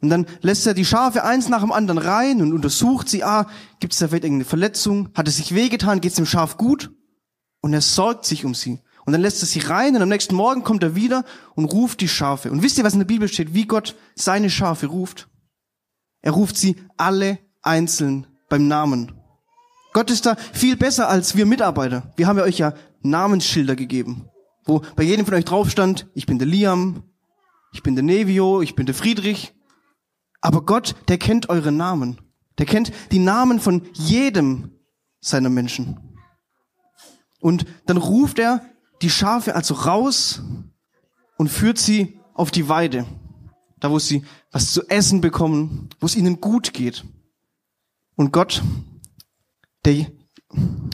Und 0.00 0.10
dann 0.10 0.26
lässt 0.40 0.66
er 0.66 0.74
die 0.74 0.84
Schafe 0.84 1.24
eins 1.24 1.48
nach 1.48 1.60
dem 1.60 1.72
anderen 1.72 1.98
rein 1.98 2.42
und 2.42 2.52
untersucht 2.52 3.08
sie, 3.08 3.24
ah, 3.24 3.46
gibt 3.80 3.92
es 3.92 3.98
da 3.98 4.08
vielleicht 4.08 4.24
irgendeine 4.24 4.48
Verletzung? 4.48 5.08
Hat 5.14 5.28
es 5.28 5.36
sich 5.36 5.54
wehgetan? 5.54 6.00
Geht 6.00 6.10
es 6.10 6.16
dem 6.16 6.26
Schaf 6.26 6.56
gut? 6.56 6.90
Und 7.60 7.72
er 7.72 7.80
sorgt 7.80 8.26
sich 8.26 8.44
um 8.44 8.54
sie. 8.54 8.80
Und 9.06 9.12
dann 9.12 9.20
lässt 9.20 9.42
er 9.42 9.46
sie 9.46 9.60
rein 9.60 9.94
und 9.96 10.02
am 10.02 10.08
nächsten 10.08 10.34
Morgen 10.34 10.62
kommt 10.62 10.82
er 10.82 10.94
wieder 10.94 11.24
und 11.54 11.66
ruft 11.66 12.00
die 12.00 12.08
Schafe. 12.08 12.50
Und 12.50 12.62
wisst 12.62 12.78
ihr, 12.78 12.84
was 12.84 12.94
in 12.94 13.00
der 13.00 13.06
Bibel 13.06 13.28
steht, 13.28 13.54
wie 13.54 13.66
Gott 13.66 13.94
seine 14.14 14.50
Schafe 14.50 14.86
ruft? 14.86 15.28
Er 16.22 16.32
ruft 16.32 16.56
sie 16.56 16.76
alle 16.96 17.38
einzeln 17.62 18.26
beim 18.48 18.66
Namen. 18.66 19.12
Gott 19.94 20.10
ist 20.10 20.26
da 20.26 20.34
viel 20.52 20.76
besser 20.76 21.08
als 21.08 21.36
wir 21.36 21.46
Mitarbeiter. 21.46 22.12
Wir 22.16 22.26
haben 22.26 22.36
ja 22.36 22.44
euch 22.44 22.58
ja 22.58 22.74
Namensschilder 23.02 23.76
gegeben, 23.76 24.28
wo 24.64 24.82
bei 24.96 25.04
jedem 25.04 25.24
von 25.24 25.34
euch 25.34 25.44
drauf 25.44 25.70
stand, 25.70 26.08
ich 26.14 26.26
bin 26.26 26.38
der 26.40 26.48
Liam, 26.48 27.04
ich 27.72 27.84
bin 27.84 27.94
der 27.94 28.02
Nevio, 28.02 28.60
ich 28.60 28.74
bin 28.74 28.86
der 28.86 28.94
Friedrich. 28.94 29.54
Aber 30.40 30.66
Gott, 30.66 30.96
der 31.06 31.16
kennt 31.16 31.48
eure 31.48 31.70
Namen. 31.70 32.20
Der 32.58 32.66
kennt 32.66 32.92
die 33.12 33.20
Namen 33.20 33.60
von 33.60 33.82
jedem 33.92 34.72
seiner 35.20 35.48
Menschen. 35.48 35.96
Und 37.40 37.64
dann 37.86 37.96
ruft 37.96 38.40
er 38.40 38.64
die 39.00 39.10
Schafe 39.10 39.54
also 39.54 39.74
raus 39.74 40.42
und 41.36 41.48
führt 41.48 41.78
sie 41.78 42.18
auf 42.34 42.50
die 42.50 42.68
Weide. 42.68 43.06
Da, 43.78 43.92
wo 43.92 44.00
sie 44.00 44.24
was 44.50 44.72
zu 44.72 44.88
essen 44.88 45.20
bekommen, 45.20 45.88
wo 46.00 46.06
es 46.06 46.16
ihnen 46.16 46.40
gut 46.40 46.72
geht. 46.72 47.04
Und 48.16 48.32
Gott, 48.32 48.62
der, 49.84 50.06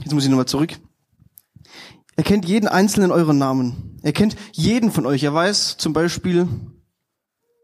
jetzt 0.03 0.13
muss 0.13 0.23
ich 0.23 0.29
nochmal 0.29 0.47
zurück. 0.47 0.77
Er 2.15 2.23
kennt 2.23 2.45
jeden 2.45 2.67
einzelnen 2.67 3.11
euren 3.11 3.37
Namen. 3.37 3.99
Er 4.03 4.13
kennt 4.13 4.35
jeden 4.51 4.91
von 4.91 5.05
euch. 5.05 5.23
Er 5.23 5.33
weiß 5.33 5.77
zum 5.77 5.93
Beispiel, 5.93 6.47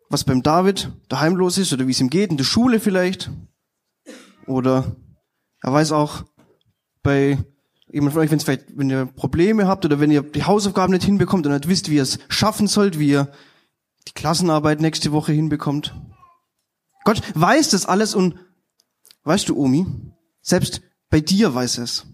was 0.10 0.24
beim 0.24 0.42
David 0.42 0.92
daheim 1.10 1.36
los 1.36 1.58
ist 1.58 1.74
oder 1.74 1.88
wie 1.88 1.92
es 1.92 2.00
ihm 2.00 2.10
geht, 2.10 2.32
in 2.32 2.38
der 2.38 2.44
Schule 2.44 2.80
vielleicht. 2.80 3.30
Oder 4.46 4.96
er 5.62 5.74
weiß 5.74 5.92
auch 5.92 6.24
bei 7.04 7.38
jemand 7.92 8.14
von 8.14 8.22
euch, 8.22 8.32
wenn 8.32 8.38
es 8.38 8.44
vielleicht, 8.44 8.78
wenn 8.78 8.90
ihr 8.90 9.06
Probleme 9.06 9.68
habt 9.68 9.86
oder 9.86 10.00
wenn 10.00 10.12
ihr 10.12 10.22
die 10.22 10.44
Hausaufgaben 10.44 10.94
nicht 10.94 11.06
hinbekommt 11.06 11.46
und 11.46 11.54
nicht 11.54 11.68
wisst, 11.68 11.90
wie 11.90 11.96
ihr 11.96 12.04
es 12.04 12.20
schaffen 12.30 12.68
sollt, 12.68 13.00
wie 13.00 13.10
ihr 13.10 13.32
die 14.08 14.14
Klassenarbeit 14.14 14.80
nächste 14.80 15.12
Woche 15.12 15.34
hinbekommt. 15.34 15.96
Gott 17.04 17.22
weiß 17.36 17.70
das 17.70 17.86
alles 17.86 18.16
und 18.16 18.36
weißt 19.24 19.50
du, 19.50 19.58
Omi, 19.58 19.86
selbst 20.42 20.82
bei 21.10 21.22
dir 21.22 21.54
weiß 21.54 21.78
es. 21.80 22.06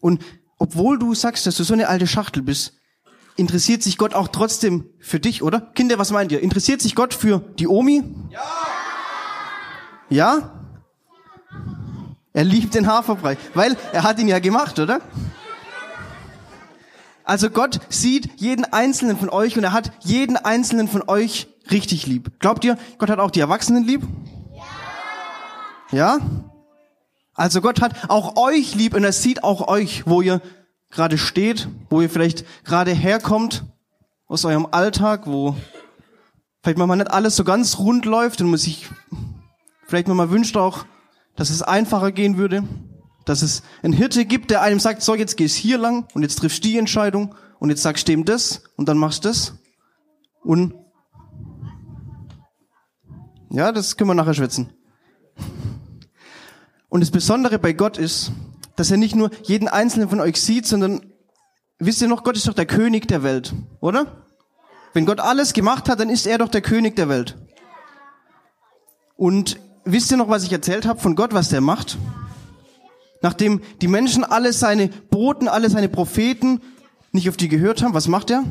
Und 0.00 0.24
obwohl 0.58 0.98
du 0.98 1.14
sagst, 1.14 1.46
dass 1.46 1.56
du 1.56 1.64
so 1.64 1.74
eine 1.74 1.88
alte 1.88 2.06
Schachtel 2.06 2.42
bist, 2.42 2.74
interessiert 3.36 3.82
sich 3.82 3.98
Gott 3.98 4.14
auch 4.14 4.28
trotzdem 4.28 4.90
für 5.00 5.20
dich, 5.20 5.42
oder? 5.42 5.60
Kinder, 5.60 5.98
was 5.98 6.10
meint 6.10 6.32
ihr? 6.32 6.40
Interessiert 6.40 6.82
sich 6.82 6.94
Gott 6.94 7.14
für 7.14 7.38
die 7.58 7.68
Omi? 7.68 8.02
Ja. 8.30 8.40
Ja? 10.10 10.54
Er 12.32 12.44
liebt 12.44 12.74
den 12.74 12.86
Haferbrei, 12.86 13.36
weil 13.54 13.76
er 13.92 14.02
hat 14.02 14.18
ihn 14.18 14.28
ja 14.28 14.38
gemacht, 14.38 14.78
oder? 14.78 15.00
Also 17.24 17.50
Gott 17.50 17.80
sieht 17.90 18.40
jeden 18.40 18.64
einzelnen 18.64 19.18
von 19.18 19.28
euch 19.28 19.56
und 19.58 19.64
er 19.64 19.72
hat 19.72 19.92
jeden 20.00 20.36
einzelnen 20.36 20.88
von 20.88 21.02
euch 21.08 21.46
richtig 21.70 22.06
lieb. 22.06 22.38
Glaubt 22.38 22.64
ihr, 22.64 22.78
Gott 22.96 23.10
hat 23.10 23.18
auch 23.18 23.30
die 23.30 23.40
Erwachsenen 23.40 23.84
lieb? 23.84 24.02
Ja? 25.90 26.18
Also 27.38 27.60
Gott 27.60 27.80
hat 27.80 28.10
auch 28.10 28.36
euch 28.36 28.74
lieb 28.74 28.94
und 28.94 29.04
er 29.04 29.12
sieht 29.12 29.44
auch 29.44 29.68
euch, 29.68 30.08
wo 30.08 30.22
ihr 30.22 30.42
gerade 30.90 31.18
steht, 31.18 31.68
wo 31.88 32.00
ihr 32.00 32.10
vielleicht 32.10 32.44
gerade 32.64 32.92
herkommt. 32.92 33.64
aus 34.26 34.44
eurem 34.44 34.66
Alltag, 34.72 35.26
wo 35.26 35.56
vielleicht 36.62 36.78
manchmal 36.78 36.96
nicht 36.96 37.12
alles 37.12 37.36
so 37.36 37.44
ganz 37.44 37.78
rund 37.78 38.04
läuft 38.06 38.40
und 38.40 38.50
man 38.50 38.58
sich 38.58 38.88
vielleicht 39.86 40.08
manchmal 40.08 40.30
wünscht 40.30 40.56
auch, 40.56 40.84
dass 41.36 41.50
es 41.50 41.62
einfacher 41.62 42.10
gehen 42.10 42.38
würde, 42.38 42.64
dass 43.24 43.42
es 43.42 43.62
einen 43.84 43.92
Hirte 43.92 44.24
gibt, 44.24 44.50
der 44.50 44.60
einem 44.62 44.80
sagt, 44.80 45.02
so 45.02 45.14
jetzt 45.14 45.36
gehst 45.36 45.56
hier 45.56 45.78
lang 45.78 46.08
und 46.14 46.22
jetzt 46.22 46.40
triffst 46.40 46.64
die 46.64 46.76
Entscheidung 46.76 47.36
und 47.60 47.70
jetzt 47.70 47.82
sagst 47.82 48.08
du 48.08 48.12
dem 48.12 48.24
das 48.24 48.64
und 48.76 48.88
dann 48.88 48.98
machst 48.98 49.24
das. 49.24 49.54
Und 50.42 50.74
ja, 53.50 53.70
das 53.70 53.96
können 53.96 54.10
wir 54.10 54.14
nachher 54.14 54.34
schwätzen. 54.34 54.72
Und 56.88 57.00
das 57.00 57.10
Besondere 57.10 57.58
bei 57.58 57.72
Gott 57.72 57.98
ist, 57.98 58.32
dass 58.76 58.90
er 58.90 58.96
nicht 58.96 59.14
nur 59.14 59.30
jeden 59.42 59.68
einzelnen 59.68 60.08
von 60.08 60.20
euch 60.20 60.40
sieht, 60.40 60.66
sondern 60.66 61.12
wisst 61.78 62.00
ihr 62.00 62.08
noch, 62.08 62.24
Gott 62.24 62.36
ist 62.36 62.48
doch 62.48 62.54
der 62.54 62.66
König 62.66 63.08
der 63.08 63.22
Welt, 63.22 63.52
oder? 63.80 64.24
Wenn 64.94 65.06
Gott 65.06 65.20
alles 65.20 65.52
gemacht 65.52 65.88
hat, 65.88 66.00
dann 66.00 66.10
ist 66.10 66.26
er 66.26 66.38
doch 66.38 66.48
der 66.48 66.62
König 66.62 66.96
der 66.96 67.08
Welt. 67.08 67.36
Und 69.16 69.58
wisst 69.84 70.10
ihr 70.10 70.16
noch, 70.16 70.28
was 70.28 70.44
ich 70.44 70.52
erzählt 70.52 70.86
habe 70.86 71.00
von 71.00 71.16
Gott, 71.16 71.34
was 71.34 71.48
der 71.48 71.60
macht? 71.60 71.98
Nachdem 73.20 73.60
die 73.80 73.88
Menschen 73.88 74.24
alle 74.24 74.52
seine 74.52 74.88
Boten, 74.88 75.48
alle 75.48 75.70
seine 75.70 75.88
Propheten 75.88 76.60
nicht 77.12 77.28
auf 77.28 77.36
die 77.36 77.48
gehört 77.48 77.82
haben, 77.82 77.94
was 77.94 78.06
macht 78.06 78.30
er? 78.30 78.44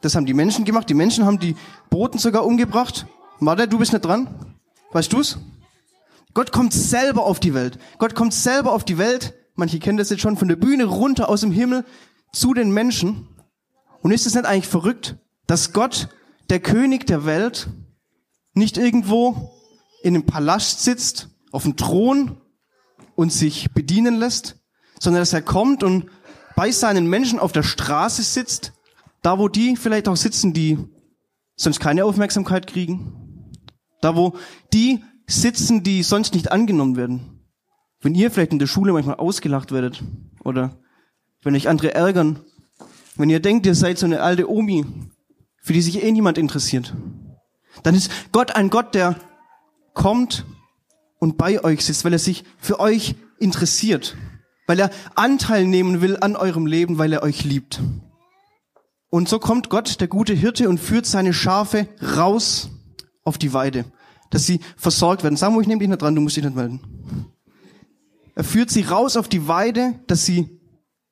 Das 0.00 0.16
haben 0.16 0.26
die 0.26 0.34
Menschen 0.34 0.64
gemacht. 0.64 0.90
Die 0.90 0.94
Menschen 0.94 1.24
haben 1.24 1.38
die 1.38 1.54
Boten 1.88 2.18
sogar 2.18 2.44
umgebracht. 2.44 3.06
Warte, 3.38 3.68
du 3.68 3.78
bist 3.78 3.92
nicht 3.92 4.04
dran. 4.04 4.54
Weißt 4.90 5.12
du's? 5.12 5.38
Gott 6.34 6.52
kommt 6.52 6.72
selber 6.72 7.24
auf 7.24 7.40
die 7.40 7.54
Welt. 7.54 7.78
Gott 7.98 8.14
kommt 8.14 8.34
selber 8.34 8.72
auf 8.72 8.84
die 8.84 8.98
Welt. 8.98 9.34
Manche 9.54 9.78
kennen 9.78 9.98
das 9.98 10.10
jetzt 10.10 10.22
schon 10.22 10.36
von 10.36 10.48
der 10.48 10.56
Bühne 10.56 10.84
runter 10.84 11.28
aus 11.28 11.42
dem 11.42 11.52
Himmel 11.52 11.84
zu 12.32 12.54
den 12.54 12.70
Menschen. 12.70 13.28
Und 14.00 14.10
ist 14.10 14.26
es 14.26 14.34
nicht 14.34 14.46
eigentlich 14.46 14.68
verrückt, 14.68 15.16
dass 15.46 15.72
Gott, 15.72 16.08
der 16.50 16.60
König 16.60 17.06
der 17.06 17.24
Welt, 17.24 17.68
nicht 18.54 18.78
irgendwo 18.78 19.52
in 20.02 20.14
einem 20.14 20.26
Palast 20.26 20.82
sitzt, 20.82 21.28
auf 21.52 21.62
dem 21.62 21.76
Thron 21.76 22.40
und 23.14 23.32
sich 23.32 23.70
bedienen 23.72 24.16
lässt, 24.16 24.56
sondern 24.98 25.20
dass 25.22 25.32
er 25.32 25.42
kommt 25.42 25.82
und 25.82 26.06
bei 26.56 26.70
seinen 26.70 27.06
Menschen 27.06 27.38
auf 27.38 27.52
der 27.52 27.62
Straße 27.62 28.22
sitzt, 28.22 28.72
da 29.22 29.38
wo 29.38 29.48
die 29.48 29.76
vielleicht 29.76 30.08
auch 30.08 30.16
sitzen, 30.16 30.52
die 30.52 30.78
sonst 31.56 31.80
keine 31.80 32.04
Aufmerksamkeit 32.04 32.66
kriegen, 32.66 33.50
da 34.00 34.16
wo 34.16 34.34
die 34.72 35.04
sitzen, 35.40 35.82
die 35.82 36.02
sonst 36.02 36.34
nicht 36.34 36.52
angenommen 36.52 36.96
werden. 36.96 37.40
Wenn 38.00 38.14
ihr 38.14 38.30
vielleicht 38.30 38.52
in 38.52 38.58
der 38.58 38.66
Schule 38.66 38.92
manchmal 38.92 39.16
ausgelacht 39.16 39.72
werdet 39.72 40.02
oder 40.44 40.78
wenn 41.42 41.54
euch 41.54 41.68
andere 41.68 41.94
ärgern, 41.94 42.40
wenn 43.16 43.30
ihr 43.30 43.40
denkt, 43.40 43.66
ihr 43.66 43.74
seid 43.74 43.98
so 43.98 44.06
eine 44.06 44.22
alte 44.22 44.50
Omi, 44.50 44.84
für 45.62 45.72
die 45.72 45.82
sich 45.82 46.02
eh 46.02 46.10
niemand 46.10 46.38
interessiert, 46.38 46.94
dann 47.82 47.94
ist 47.94 48.10
Gott 48.32 48.54
ein 48.56 48.70
Gott, 48.70 48.94
der 48.94 49.16
kommt 49.94 50.44
und 51.18 51.38
bei 51.38 51.62
euch 51.62 51.84
sitzt, 51.84 52.04
weil 52.04 52.12
er 52.12 52.18
sich 52.18 52.44
für 52.58 52.80
euch 52.80 53.14
interessiert, 53.38 54.16
weil 54.66 54.80
er 54.80 54.90
Anteil 55.14 55.66
nehmen 55.66 56.00
will 56.00 56.16
an 56.20 56.36
eurem 56.36 56.66
Leben, 56.66 56.98
weil 56.98 57.12
er 57.12 57.22
euch 57.22 57.44
liebt. 57.44 57.80
Und 59.08 59.28
so 59.28 59.38
kommt 59.38 59.68
Gott, 59.68 60.00
der 60.00 60.08
gute 60.08 60.32
Hirte, 60.32 60.68
und 60.68 60.78
führt 60.78 61.06
seine 61.06 61.34
Schafe 61.34 61.86
raus 62.16 62.70
auf 63.24 63.38
die 63.38 63.52
Weide, 63.52 63.84
dass 64.32 64.46
sie 64.46 64.60
versorgt 64.76 65.22
werden. 65.22 65.36
Samuel, 65.36 65.62
ich 65.62 65.68
nehme 65.68 65.80
dich 65.80 65.88
nicht 65.88 66.00
dran, 66.00 66.14
du 66.14 66.22
musst 66.22 66.36
dich 66.36 66.44
nicht 66.44 66.56
melden. 66.56 66.80
Er 68.34 68.44
führt 68.44 68.70
sie 68.70 68.80
raus 68.80 69.18
auf 69.18 69.28
die 69.28 69.46
Weide, 69.46 70.00
dass 70.06 70.24
sie 70.24 70.58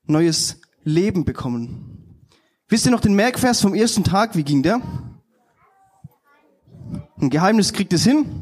neues 0.07 0.61
Leben 0.85 1.27
bekommen. 1.27 2.27
Wisst 2.69 2.87
ihr 2.87 2.93
noch 2.93 3.03
den 3.03 3.15
Merkvers 3.15 3.61
vom 3.61 3.75
ersten 3.75 4.05
Tag? 4.05 4.37
Wie 4.37 4.43
ging 4.43 4.63
der? 4.63 4.81
Ein 7.21 7.29
Geheimnis 7.29 7.75
kriegt 7.75 7.93
es 7.93 8.05
hin. 8.05 8.40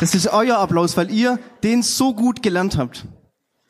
Das 0.00 0.14
ist 0.14 0.28
euer 0.28 0.56
Applaus, 0.56 0.96
weil 0.96 1.10
ihr 1.10 1.38
den 1.62 1.82
so 1.82 2.14
gut 2.14 2.42
gelernt 2.42 2.78
habt. 2.78 3.06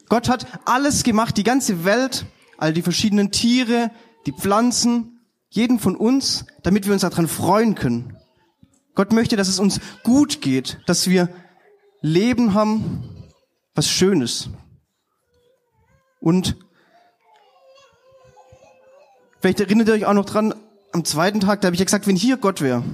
Gott 0.09 0.29
hat 0.29 0.47
alles 0.65 1.03
gemacht, 1.03 1.37
die 1.37 1.43
ganze 1.43 1.85
Welt, 1.85 2.25
all 2.57 2.73
die 2.73 2.83
verschiedenen 2.83 3.33
Tiere, 3.33 3.91
die 4.27 4.33
Pflanzen, 4.33 5.21
jeden 5.49 5.81
von 5.81 5.97
uns, 5.97 6.47
damit 6.63 6.87
wir 6.87 6.93
uns 6.93 7.03
daran 7.03 7.27
freuen 7.27 7.75
können. 7.75 8.17
Gott 8.95 9.13
möchte, 9.13 9.35
dass 9.35 9.49
es 9.49 9.59
uns 9.59 9.81
gut 10.05 10.41
geht, 10.41 10.81
dass 10.87 11.09
wir 11.09 11.29
Leben 12.01 12.55
haben, 12.55 13.03
was 13.75 13.89
Schönes. 13.91 14.51
Und 16.21 16.57
vielleicht 19.41 19.59
erinnert 19.59 19.89
ihr 19.89 19.95
euch 19.95 20.07
auch 20.07 20.15
noch 20.15 20.27
dran, 20.27 20.55
am 20.93 21.05
zweiten 21.05 21.41
Tag, 21.41 21.61
da 21.61 21.67
habe 21.67 21.75
ich 21.75 21.81
ja 21.81 21.85
gesagt, 21.85 22.07
wenn 22.07 22.17
hier 22.17 22.37
Gott 22.37 22.61
wäre, 22.61 22.85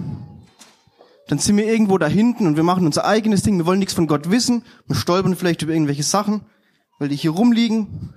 dann 1.28 1.38
sind 1.38 1.56
wir 1.56 1.66
irgendwo 1.66 1.98
da 1.98 2.06
hinten 2.06 2.46
und 2.46 2.56
wir 2.56 2.62
machen 2.62 2.86
unser 2.86 3.04
eigenes 3.04 3.42
Ding. 3.42 3.58
Wir 3.58 3.66
wollen 3.66 3.80
nichts 3.80 3.94
von 3.94 4.06
Gott 4.06 4.30
wissen. 4.30 4.62
Wir 4.86 4.96
stolpern 4.96 5.34
vielleicht 5.36 5.62
über 5.62 5.72
irgendwelche 5.72 6.04
Sachen, 6.04 6.42
weil 6.98 7.08
die 7.08 7.16
hier 7.16 7.32
rumliegen. 7.32 8.14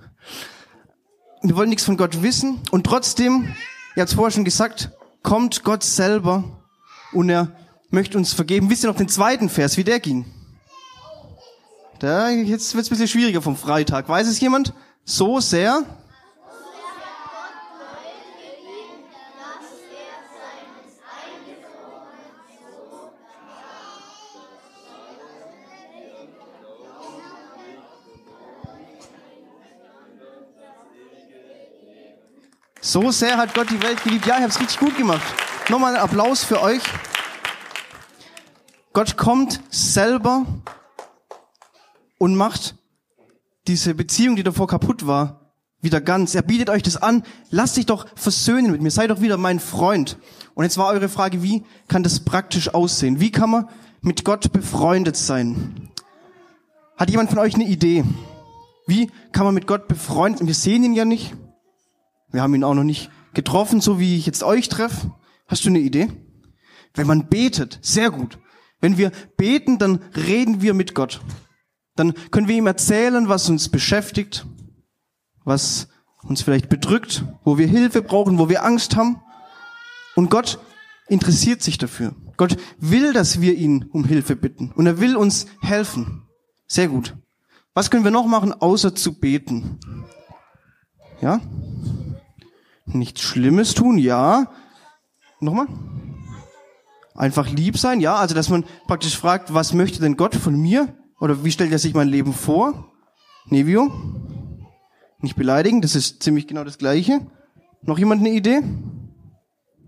Wir 1.42 1.56
wollen 1.56 1.70
nichts 1.70 1.84
von 1.84 1.96
Gott 1.96 2.22
wissen. 2.22 2.60
Und 2.70 2.84
trotzdem, 2.84 3.54
ihr 3.96 4.02
habt 4.02 4.10
es 4.10 4.14
vorher 4.14 4.30
schon 4.30 4.44
gesagt, 4.44 4.92
kommt 5.22 5.64
Gott 5.64 5.82
selber 5.82 6.62
und 7.12 7.28
er 7.28 7.52
möchte 7.90 8.16
uns 8.16 8.32
vergeben. 8.32 8.70
Wisst 8.70 8.84
ihr 8.84 8.90
noch 8.90 8.96
den 8.96 9.08
zweiten 9.08 9.48
Vers, 9.48 9.76
wie 9.76 9.84
der 9.84 9.98
ging? 9.98 10.26
Da, 11.98 12.30
jetzt 12.30 12.74
wird 12.74 12.84
es 12.84 12.88
ein 12.88 12.94
bisschen 12.94 13.08
schwieriger 13.08 13.42
vom 13.42 13.56
Freitag. 13.56 14.08
Weiß 14.08 14.28
es 14.28 14.40
jemand? 14.40 14.72
So 15.04 15.40
sehr 15.40 15.84
So 32.90 33.12
sehr 33.12 33.36
hat 33.36 33.54
Gott 33.54 33.70
die 33.70 33.80
Welt 33.84 34.02
geliebt. 34.02 34.26
Ja, 34.26 34.34
ich 34.34 34.42
habe 34.42 34.50
es 34.50 34.58
richtig 34.58 34.80
gut 34.80 34.96
gemacht. 34.96 35.22
Nochmal 35.68 35.94
einen 35.94 36.02
Applaus 36.02 36.42
für 36.42 36.60
euch. 36.60 36.82
Gott 38.92 39.16
kommt 39.16 39.60
selber 39.70 40.44
und 42.18 42.34
macht 42.34 42.74
diese 43.68 43.94
Beziehung, 43.94 44.34
die 44.34 44.42
davor 44.42 44.66
kaputt 44.66 45.06
war, 45.06 45.52
wieder 45.80 46.00
ganz. 46.00 46.34
Er 46.34 46.42
bietet 46.42 46.68
euch 46.68 46.82
das 46.82 46.96
an. 46.96 47.22
Lasst 47.50 47.76
dich 47.76 47.86
doch 47.86 48.08
versöhnen 48.16 48.72
mit 48.72 48.82
mir. 48.82 48.90
Sei 48.90 49.06
doch 49.06 49.20
wieder 49.20 49.36
mein 49.36 49.60
Freund. 49.60 50.18
Und 50.54 50.64
jetzt 50.64 50.76
war 50.76 50.88
eure 50.88 51.08
Frage, 51.08 51.44
wie 51.44 51.64
kann 51.86 52.02
das 52.02 52.18
praktisch 52.18 52.74
aussehen? 52.74 53.20
Wie 53.20 53.30
kann 53.30 53.50
man 53.50 53.68
mit 54.00 54.24
Gott 54.24 54.50
befreundet 54.50 55.16
sein? 55.16 55.92
Hat 56.96 57.08
jemand 57.08 57.30
von 57.30 57.38
euch 57.38 57.54
eine 57.54 57.68
Idee? 57.68 58.02
Wie 58.88 59.12
kann 59.30 59.44
man 59.44 59.54
mit 59.54 59.68
Gott 59.68 59.86
befreundet? 59.86 60.44
Wir 60.44 60.54
sehen 60.54 60.82
ihn 60.82 60.94
ja 60.94 61.04
nicht. 61.04 61.36
Wir 62.32 62.42
haben 62.42 62.54
ihn 62.54 62.64
auch 62.64 62.74
noch 62.74 62.84
nicht 62.84 63.10
getroffen, 63.34 63.80
so 63.80 63.98
wie 63.98 64.16
ich 64.16 64.26
jetzt 64.26 64.42
euch 64.42 64.68
treffe. 64.68 65.12
Hast 65.46 65.64
du 65.64 65.68
eine 65.68 65.80
Idee? 65.80 66.08
Wenn 66.94 67.06
man 67.06 67.28
betet, 67.28 67.78
sehr 67.82 68.10
gut. 68.10 68.38
Wenn 68.80 68.98
wir 68.98 69.12
beten, 69.36 69.78
dann 69.78 70.00
reden 70.16 70.62
wir 70.62 70.74
mit 70.74 70.94
Gott. 70.94 71.20
Dann 71.96 72.14
können 72.30 72.48
wir 72.48 72.56
ihm 72.56 72.66
erzählen, 72.66 73.28
was 73.28 73.48
uns 73.48 73.68
beschäftigt, 73.68 74.46
was 75.44 75.88
uns 76.22 76.42
vielleicht 76.42 76.68
bedrückt, 76.68 77.24
wo 77.44 77.58
wir 77.58 77.66
Hilfe 77.66 78.02
brauchen, 78.02 78.38
wo 78.38 78.48
wir 78.48 78.64
Angst 78.64 78.96
haben. 78.96 79.20
Und 80.14 80.30
Gott 80.30 80.58
interessiert 81.08 81.62
sich 81.62 81.78
dafür. 81.78 82.14
Gott 82.36 82.56
will, 82.78 83.12
dass 83.12 83.40
wir 83.40 83.54
ihn 83.54 83.84
um 83.92 84.04
Hilfe 84.04 84.36
bitten. 84.36 84.72
Und 84.72 84.86
er 84.86 85.00
will 85.00 85.16
uns 85.16 85.46
helfen. 85.60 86.22
Sehr 86.66 86.88
gut. 86.88 87.16
Was 87.74 87.90
können 87.90 88.04
wir 88.04 88.10
noch 88.10 88.26
machen, 88.26 88.52
außer 88.52 88.94
zu 88.94 89.18
beten? 89.18 89.78
Ja? 91.20 91.40
Nichts 92.92 93.22
Schlimmes 93.22 93.74
tun, 93.74 93.98
ja. 93.98 94.52
Nochmal? 95.40 95.66
Einfach 97.14 97.48
lieb 97.48 97.78
sein, 97.78 98.00
ja. 98.00 98.16
Also, 98.16 98.34
dass 98.34 98.48
man 98.48 98.64
praktisch 98.86 99.16
fragt, 99.16 99.52
was 99.54 99.74
möchte 99.74 100.00
denn 100.00 100.16
Gott 100.16 100.34
von 100.34 100.58
mir? 100.58 100.94
Oder 101.20 101.44
wie 101.44 101.52
stellt 101.52 101.72
er 101.72 101.78
sich 101.78 101.94
mein 101.94 102.08
Leben 102.08 102.32
vor? 102.32 102.92
Nevio? 103.46 103.92
Nicht 105.20 105.36
beleidigen, 105.36 105.82
das 105.82 105.94
ist 105.94 106.22
ziemlich 106.22 106.46
genau 106.46 106.64
das 106.64 106.78
Gleiche. 106.78 107.20
Noch 107.82 107.98
jemand 107.98 108.20
eine 108.20 108.30
Idee? 108.30 108.62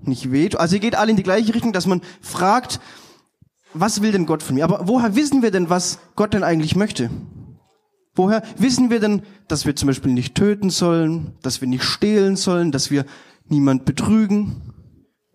Nicht 0.02 0.30
weh. 0.30 0.50
Also 0.56 0.76
ihr 0.76 0.80
geht 0.80 0.96
alle 0.96 1.10
in 1.10 1.16
die 1.16 1.22
gleiche 1.22 1.54
Richtung, 1.54 1.72
dass 1.72 1.86
man 1.86 2.02
fragt, 2.20 2.80
was 3.72 4.02
will 4.02 4.12
denn 4.12 4.26
Gott 4.26 4.42
von 4.42 4.56
mir? 4.56 4.64
Aber 4.64 4.86
woher 4.88 5.14
wissen 5.14 5.42
wir 5.42 5.50
denn, 5.50 5.70
was 5.70 6.00
Gott 6.16 6.34
denn 6.34 6.44
eigentlich 6.44 6.76
möchte? 6.76 7.10
Woher 8.14 8.42
wissen 8.58 8.90
wir 8.90 9.00
denn, 9.00 9.22
dass 9.48 9.64
wir 9.64 9.74
zum 9.74 9.86
Beispiel 9.86 10.12
nicht 10.12 10.34
töten 10.34 10.70
sollen, 10.70 11.34
dass 11.42 11.60
wir 11.60 11.68
nicht 11.68 11.84
stehlen 11.84 12.36
sollen, 12.36 12.70
dass 12.70 12.90
wir 12.90 13.06
niemand 13.46 13.84
betrügen? 13.84 14.74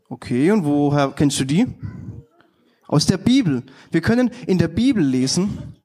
Okay, 0.09 0.51
und 0.51 0.63
woher 0.63 1.11
kennst 1.11 1.39
du 1.39 1.45
die? 1.45 1.67
Aus 2.87 3.05
der 3.05 3.17
Bibel. 3.17 3.63
Wir 3.91 4.01
können 4.01 4.29
in 4.45 4.59
der 4.59 4.67
Bibel 4.67 5.03
lesen, 5.03 5.75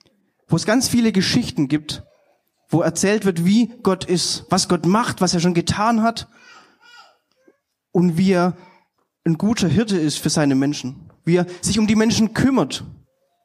wo 0.49 0.56
es 0.56 0.66
ganz 0.66 0.87
viele 0.87 1.12
Geschichten 1.12 1.66
gibt, 1.66 2.04
wo 2.68 2.82
erzählt 2.82 3.25
wird, 3.25 3.44
wie 3.44 3.72
Gott 3.82 4.04
ist, 4.04 4.44
was 4.50 4.68
Gott 4.68 4.87
macht, 4.87 5.20
was 5.20 5.34
er 5.34 5.40
schon 5.40 5.54
getan 5.54 6.02
hat 6.02 6.28
und 7.90 8.18
wie 8.18 8.32
er 8.32 8.56
ein 9.25 9.38
guter 9.38 9.68
Hirte 9.68 9.99
ist 9.99 10.18
für 10.18 10.30
seine 10.30 10.54
Menschen, 10.54 11.11
wie 11.25 11.37
er 11.37 11.46
sich 11.62 11.78
um 11.78 11.87
die 11.87 11.96
Menschen 11.96 12.34
kümmert, 12.34 12.84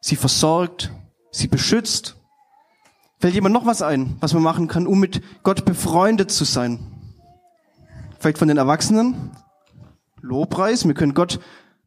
sie 0.02 0.16
versorgt, 0.16 0.92
sie 1.32 1.48
beschützt. 1.48 2.17
Fällt 3.20 3.34
jemand 3.34 3.54
noch 3.54 3.66
was 3.66 3.82
ein, 3.82 4.16
was 4.20 4.34
man 4.34 4.44
machen 4.44 4.68
kann, 4.68 4.86
um 4.86 5.00
mit 5.00 5.22
Gott 5.44 5.66
befreundet 5.66 6.32
zu 6.32 6.44
sein? 6.44 6.80
Vielleicht 8.20 8.38
von 8.38 8.48
den 8.48 8.58
Erwachsenen? 8.58 9.32
Lobpreis, 10.22 10.86
wir 10.88 10.94
können 10.94 11.14
Gott 11.14 11.40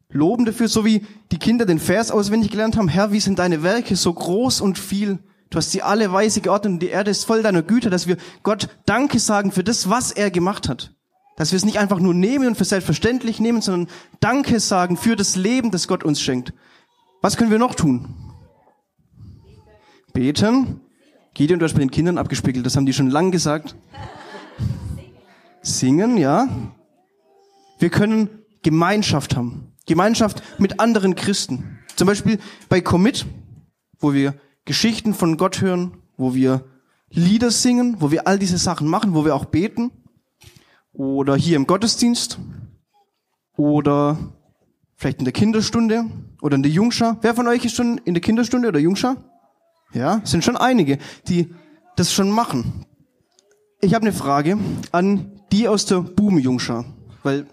loben 0.09 0.45
dafür, 0.45 0.67
so 0.67 0.83
wie 0.83 1.05
die 1.31 1.39
Kinder 1.39 1.65
den 1.65 1.79
Vers 1.79 2.11
auswendig 2.11 2.51
gelernt 2.51 2.77
haben. 2.77 2.89
Herr, 2.89 3.11
wie 3.11 3.19
sind 3.19 3.39
deine 3.39 3.63
Werke 3.63 3.95
so 3.95 4.13
groß 4.13 4.59
und 4.61 4.77
viel? 4.77 5.19
Du 5.49 5.57
hast 5.57 5.71
sie 5.71 5.81
alle 5.81 6.11
weise 6.11 6.41
geordnet 6.41 6.73
und 6.73 6.79
die 6.79 6.87
Erde 6.87 7.11
ist 7.11 7.25
voll 7.25 7.43
deiner 7.43 7.61
Güter, 7.61 7.89
dass 7.89 8.07
wir 8.07 8.17
Gott 8.43 8.69
Danke 8.85 9.19
sagen 9.19 9.51
für 9.51 9.63
das, 9.63 9.89
was 9.89 10.11
er 10.11 10.31
gemacht 10.31 10.69
hat. 10.69 10.93
Dass 11.37 11.51
wir 11.51 11.57
es 11.57 11.65
nicht 11.65 11.79
einfach 11.79 11.99
nur 11.99 12.13
nehmen 12.13 12.47
und 12.47 12.57
für 12.57 12.65
selbstverständlich 12.65 13.39
nehmen, 13.39 13.61
sondern 13.61 13.93
Danke 14.19 14.59
sagen 14.59 14.97
für 14.97 15.15
das 15.15 15.35
Leben, 15.35 15.71
das 15.71 15.87
Gott 15.87 16.03
uns 16.03 16.21
schenkt. 16.21 16.53
Was 17.21 17.37
können 17.37 17.51
wir 17.51 17.59
noch 17.59 17.75
tun? 17.75 18.15
Beten. 20.13 20.80
Gideon, 21.33 21.59
du 21.59 21.65
hast 21.65 21.73
bei 21.73 21.79
den 21.79 21.91
Kindern 21.91 22.17
abgespiegelt, 22.17 22.65
das 22.65 22.75
haben 22.75 22.85
die 22.85 22.93
schon 22.93 23.09
lang 23.09 23.31
gesagt. 23.31 23.75
Singen, 25.61 26.17
ja. 26.17 26.47
Wir 27.79 27.89
können 27.89 28.29
Gemeinschaft 28.63 29.35
haben. 29.35 29.73
Gemeinschaft 29.85 30.43
mit 30.59 30.79
anderen 30.79 31.15
Christen. 31.15 31.79
Zum 31.95 32.07
Beispiel 32.07 32.39
bei 32.67 32.81
Commit, 32.81 33.25
wo 33.99 34.13
wir 34.13 34.35
Geschichten 34.65 35.13
von 35.13 35.37
Gott 35.37 35.61
hören, 35.61 35.97
wo 36.17 36.33
wir 36.33 36.65
Lieder 37.09 37.51
singen, 37.51 37.97
wo 37.99 38.11
wir 38.11 38.27
all 38.27 38.39
diese 38.39 38.57
Sachen 38.57 38.87
machen, 38.87 39.13
wo 39.13 39.25
wir 39.25 39.35
auch 39.35 39.45
beten. 39.45 39.91
Oder 40.93 41.35
hier 41.35 41.55
im 41.55 41.67
Gottesdienst. 41.67 42.39
Oder 43.55 44.17
vielleicht 44.95 45.19
in 45.19 45.25
der 45.25 45.33
Kinderstunde 45.33 46.05
oder 46.41 46.55
in 46.55 46.63
der 46.63 46.71
Jungschar. 46.71 47.17
Wer 47.21 47.35
von 47.35 47.47
euch 47.47 47.65
ist 47.65 47.75
schon 47.75 47.97
in 47.99 48.13
der 48.13 48.21
Kinderstunde 48.21 48.67
oder 48.67 48.79
Jungschar? 48.79 49.30
Ja, 49.93 50.21
sind 50.23 50.43
schon 50.43 50.57
einige, 50.57 50.97
die 51.27 51.53
das 51.95 52.13
schon 52.13 52.31
machen. 52.31 52.85
Ich 53.81 53.93
habe 53.93 54.03
eine 54.03 54.13
Frage 54.13 54.57
an 54.91 55.41
die 55.51 55.67
aus 55.67 55.85
der 55.85 56.01
Bubenjungschar, 56.01 56.85
weil 57.23 57.45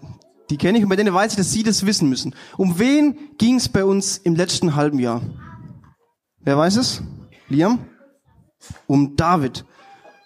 die 0.49 0.57
kenne 0.57 0.77
ich 0.77 0.83
und 0.83 0.89
bei 0.89 0.95
denen 0.95 1.13
weiß 1.13 1.33
ich, 1.33 1.37
dass 1.37 1.51
sie 1.51 1.63
das 1.63 1.85
wissen 1.85 2.09
müssen. 2.09 2.33
Um 2.57 2.79
wen 2.79 3.17
ging 3.37 3.55
es 3.55 3.69
bei 3.69 3.83
uns 3.83 4.17
im 4.17 4.35
letzten 4.35 4.75
halben 4.75 4.99
Jahr? 4.99 5.21
Wer 6.39 6.57
weiß 6.57 6.77
es? 6.77 7.03
Liam? 7.49 7.79
Um 8.87 9.15
David. 9.15 9.65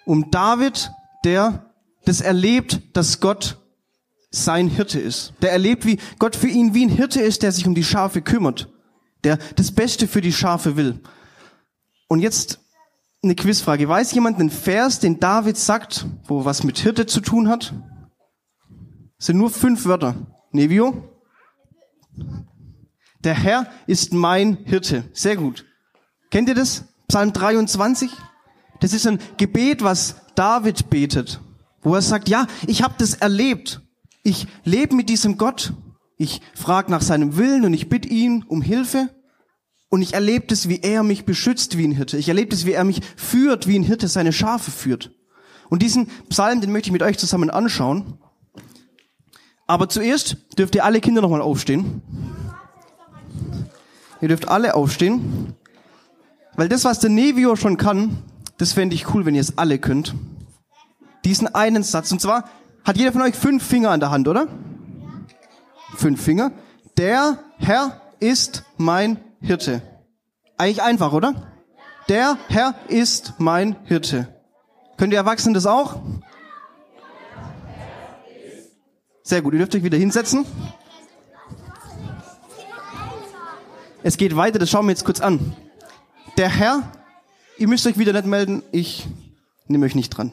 Um 0.06 0.30
David, 0.30 0.92
der 1.26 1.72
das 2.06 2.22
erlebt, 2.22 2.82
dass 2.94 3.20
Gott 3.20 3.58
sein 4.30 4.68
Hirte 4.68 5.00
ist. 5.00 5.34
Der 5.42 5.52
erlebt, 5.52 5.86
wie 5.86 6.00
Gott 6.20 6.36
für 6.36 6.48
ihn 6.48 6.74
wie 6.74 6.86
ein 6.86 6.90
Hirte 6.90 7.22
ist, 7.22 7.44
der 7.44 7.52
sich 7.52 7.68
um 7.68 7.76
die 7.76 7.84
Schafe 7.84 8.22
kümmert. 8.22 8.70
Der 9.24 9.38
das 9.56 9.72
Beste 9.72 10.08
für 10.08 10.22
die 10.22 10.34
Schafe 10.34 10.76
will. 10.76 11.02
Und 12.14 12.20
jetzt 12.20 12.60
eine 13.24 13.34
Quizfrage. 13.34 13.90
Weiß 13.90 14.12
jemand 14.12 14.40
einen 14.40 14.52
Vers, 14.52 15.00
den 15.00 15.20
David 15.20 15.58
sagt, 15.58 16.06
wo 16.26 16.46
was 16.46 16.64
mit 16.64 16.78
Hirte 16.78 17.08
zu 17.08 17.22
tun 17.22 17.50
hat? 17.50 17.74
Das 19.18 19.26
sind 19.26 19.38
nur 19.38 19.50
fünf 19.50 19.86
Wörter. 19.86 20.14
Nevio? 20.52 21.10
Der 23.24 23.34
Herr 23.34 23.66
ist 23.88 24.14
mein 24.14 24.58
Hirte. 24.66 25.10
Sehr 25.14 25.38
gut. 25.38 25.66
Kennt 26.30 26.50
ihr 26.50 26.54
das? 26.54 26.84
Psalm 27.08 27.34
23? 27.34 28.12
Das 28.80 28.94
ist 28.94 29.08
ein 29.08 29.18
Gebet, 29.38 29.82
was 29.82 30.18
David 30.36 30.92
betet, 30.92 31.42
wo 31.82 31.96
er 31.96 32.04
sagt, 32.04 32.30
ja, 32.30 32.46
ich 32.68 32.84
habe 32.84 32.94
das 33.00 33.16
erlebt. 33.16 33.82
Ich 34.22 34.46
lebe 34.64 34.96
mit 34.96 35.10
diesem 35.10 35.40
Gott. 35.40 35.74
Ich 36.18 36.42
frage 36.54 36.92
nach 36.92 37.02
seinem 37.02 37.38
Willen 37.38 37.66
und 37.66 37.74
ich 37.74 37.90
bitte 37.90 38.08
ihn 38.08 38.44
um 38.48 38.62
Hilfe. 38.62 39.10
Und 39.94 40.02
ich 40.02 40.16
erlebe 40.16 40.52
es, 40.52 40.70
wie 40.70 40.80
er 40.82 41.04
mich 41.04 41.24
beschützt 41.24 41.78
wie 41.78 41.88
ein 41.88 41.92
Hirte. 41.92 42.18
Ich 42.18 42.28
erlebe 42.28 42.56
es, 42.56 42.66
wie 42.66 42.72
er 42.72 42.84
mich 42.84 43.02
führt, 43.16 43.68
wie 43.68 43.78
ein 43.78 43.84
Hirte 43.84 44.08
seine 44.08 44.34
Schafe 44.34 44.72
führt. 44.72 45.12
Und 45.70 45.84
diesen 45.84 46.08
Psalm, 46.30 46.62
den 46.62 46.72
möchte 46.72 46.88
ich 46.88 46.94
mit 46.94 47.04
euch 47.04 47.20
zusammen 47.20 47.52
anschauen. 47.52 48.18
Aber 49.68 49.88
zuerst 49.90 50.38
dürft 50.58 50.74
ihr 50.74 50.84
alle 50.84 51.00
Kinder 51.00 51.22
nochmal 51.22 51.44
aufstehen. 51.44 52.02
Ihr 54.20 54.30
dürft 54.30 54.48
alle 54.48 54.74
aufstehen. 54.74 55.54
Weil 56.56 56.70
das, 56.70 56.86
was 56.86 56.98
der 56.98 57.12
Nevio 57.12 57.56
schon 57.56 57.78
kann, 57.78 58.18
das 58.58 58.74
fände 58.74 58.96
ich 58.96 59.14
cool, 59.14 59.28
wenn 59.28 59.36
ihr 59.36 59.42
es 59.42 59.60
alle 59.60 59.78
könnt. 59.78 60.16
Diesen 61.24 61.54
einen 61.54 61.84
Satz. 61.84 62.12
Und 62.12 62.20
zwar 62.20 62.50
hat 62.84 62.98
jeder 62.98 63.12
von 63.12 63.22
euch 63.22 63.36
fünf 63.36 63.64
Finger 63.64 63.92
an 63.92 64.00
der 64.00 64.10
Hand, 64.10 64.28
oder? 64.28 64.48
Fünf 65.96 66.20
Finger. 66.20 66.52
Der 66.98 67.38
Herr 67.60 68.02
ist 68.20 68.64
mein 68.78 69.20
Hirte. 69.44 69.82
Eigentlich 70.58 70.82
einfach, 70.82 71.12
oder? 71.12 71.34
Der 72.08 72.38
Herr 72.48 72.76
ist 72.88 73.34
mein 73.40 73.76
Hirte. 73.84 74.34
Könnt 74.98 75.12
ihr 75.12 75.20
Erwachsenen 75.20 75.54
das 75.54 75.66
auch? 75.66 75.98
Sehr 79.22 79.42
gut, 79.42 79.54
ihr 79.54 79.60
dürft 79.60 79.76
euch 79.76 79.84
wieder 79.84 79.98
hinsetzen. 79.98 80.46
Es 84.02 84.16
geht 84.16 84.36
weiter, 84.38 84.60
das 84.60 84.70
schauen 84.70 84.86
wir 84.86 84.92
jetzt 84.92 85.04
kurz 85.06 85.20
an. 85.20 85.56
Der 86.38 86.48
Herr, 86.50 86.92
ihr 87.58 87.68
müsst 87.68 87.86
euch 87.86 87.98
wieder 87.98 88.14
nicht 88.14 88.26
melden, 88.26 88.64
ich 88.72 89.08
nehme 89.68 89.86
euch 89.86 89.96
nicht 89.96 90.10
dran. 90.10 90.32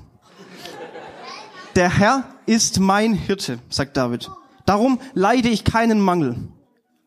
Der 1.74 1.98
Herr 1.98 2.24
ist 2.46 2.78
mein 2.78 3.14
Hirte, 3.14 3.58
sagt 3.70 3.96
David. 3.96 4.30
Darum 4.66 5.00
leide 5.14 5.48
ich 5.48 5.64
keinen 5.64 6.00
Mangel. 6.00 6.36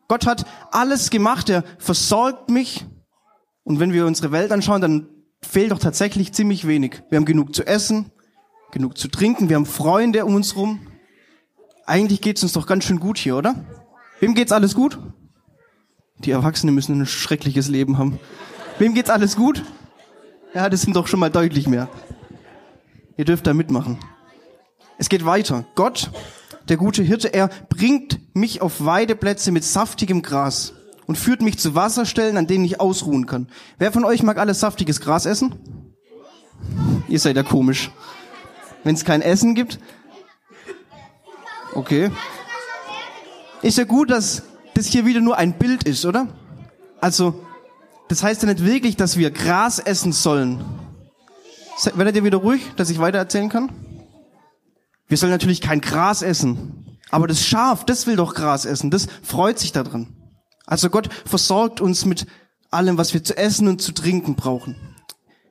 Gott 0.08 0.26
hat 0.26 0.44
alles 0.70 1.10
gemacht, 1.10 1.48
er 1.48 1.64
versorgt 1.78 2.50
mich. 2.50 2.84
Und 3.62 3.80
wenn 3.80 3.92
wir 3.92 4.06
unsere 4.06 4.32
Welt 4.32 4.52
anschauen, 4.52 4.80
dann 4.80 5.08
fehlt 5.42 5.72
doch 5.72 5.78
tatsächlich 5.78 6.32
ziemlich 6.32 6.66
wenig. 6.66 7.02
Wir 7.10 7.16
haben 7.16 7.24
genug 7.24 7.54
zu 7.54 7.66
essen, 7.66 8.10
genug 8.72 8.98
zu 8.98 9.08
trinken, 9.08 9.48
wir 9.48 9.56
haben 9.56 9.66
Freunde 9.66 10.24
um 10.24 10.34
uns 10.34 10.56
rum 10.56 10.80
eigentlich 11.86 12.20
geht's 12.20 12.42
uns 12.42 12.52
doch 12.52 12.66
ganz 12.66 12.84
schön 12.84 12.98
gut 12.98 13.18
hier, 13.18 13.36
oder? 13.36 13.54
Wem 14.20 14.34
geht's 14.34 14.52
alles 14.52 14.74
gut? 14.74 14.98
Die 16.18 16.30
Erwachsenen 16.30 16.74
müssen 16.74 17.00
ein 17.00 17.06
schreckliches 17.06 17.68
Leben 17.68 17.98
haben. 17.98 18.18
Wem 18.78 18.94
geht's 18.94 19.10
alles 19.10 19.36
gut? 19.36 19.62
Ja, 20.54 20.68
das 20.70 20.82
sind 20.82 20.96
doch 20.96 21.06
schon 21.08 21.20
mal 21.20 21.30
deutlich 21.30 21.66
mehr. 21.66 21.88
Ihr 23.16 23.24
dürft 23.24 23.46
da 23.46 23.54
mitmachen. 23.54 23.98
Es 24.98 25.08
geht 25.08 25.24
weiter. 25.24 25.64
Gott, 25.74 26.10
der 26.68 26.76
gute 26.76 27.02
Hirte, 27.02 27.32
er 27.32 27.50
bringt 27.68 28.20
mich 28.34 28.62
auf 28.62 28.84
Weideplätze 28.84 29.52
mit 29.52 29.64
saftigem 29.64 30.22
Gras 30.22 30.72
und 31.06 31.18
führt 31.18 31.42
mich 31.42 31.58
zu 31.58 31.74
Wasserstellen, 31.74 32.36
an 32.36 32.46
denen 32.46 32.64
ich 32.64 32.80
ausruhen 32.80 33.26
kann. 33.26 33.48
Wer 33.78 33.92
von 33.92 34.04
euch 34.04 34.22
mag 34.22 34.38
alles 34.38 34.60
saftiges 34.60 35.00
Gras 35.00 35.26
essen? 35.26 35.54
Ihr 37.08 37.20
seid 37.20 37.36
ja 37.36 37.42
komisch. 37.42 37.90
Wenn 38.82 38.94
es 38.94 39.04
kein 39.04 39.22
Essen 39.22 39.54
gibt, 39.54 39.78
Okay. 41.74 42.10
Ist 43.62 43.78
ja 43.78 43.84
gut, 43.84 44.10
dass 44.10 44.42
das 44.74 44.86
hier 44.86 45.04
wieder 45.06 45.20
nur 45.20 45.36
ein 45.36 45.58
Bild 45.58 45.82
ist, 45.84 46.04
oder? 46.04 46.28
Also, 47.00 47.44
das 48.08 48.22
heißt 48.22 48.42
ja 48.42 48.48
nicht 48.48 48.64
wirklich, 48.64 48.96
dass 48.96 49.16
wir 49.16 49.30
Gras 49.30 49.80
essen 49.80 50.12
sollen. 50.12 50.64
Werdet 51.94 52.16
ihr 52.16 52.24
wieder 52.24 52.38
ruhig, 52.38 52.62
dass 52.76 52.90
ich 52.90 53.00
weiter 53.00 53.18
erzählen 53.18 53.48
kann? 53.48 53.70
Wir 55.08 55.16
sollen 55.16 55.32
natürlich 55.32 55.60
kein 55.60 55.80
Gras 55.80 56.22
essen. 56.22 56.98
Aber 57.10 57.26
das 57.26 57.44
Schaf, 57.44 57.84
das 57.84 58.06
will 58.06 58.16
doch 58.16 58.34
Gras 58.34 58.64
essen. 58.64 58.90
Das 58.90 59.06
freut 59.22 59.58
sich 59.58 59.72
daran. 59.72 60.16
Also 60.66 60.90
Gott 60.90 61.08
versorgt 61.26 61.80
uns 61.80 62.04
mit 62.04 62.26
allem, 62.70 62.98
was 62.98 63.14
wir 63.14 63.22
zu 63.22 63.36
essen 63.36 63.68
und 63.68 63.82
zu 63.82 63.92
trinken 63.92 64.34
brauchen. 64.34 64.76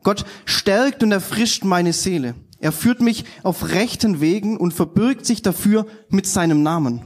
Gott 0.04 0.26
stärkt 0.46 1.04
und 1.04 1.12
erfrischt 1.12 1.63
meine 1.63 1.94
Seele. 1.94 2.36
Er 2.60 2.72
führt 2.72 3.02
mich 3.02 3.26
auf 3.44 3.70
rechten 3.70 4.20
Wegen 4.22 4.58
und 4.58 4.74
verbirgt 4.74 5.26
sich 5.26 5.42
dafür 5.42 5.86
mit 6.10 6.28
seinem 6.28 6.63
Namen. 6.63 7.06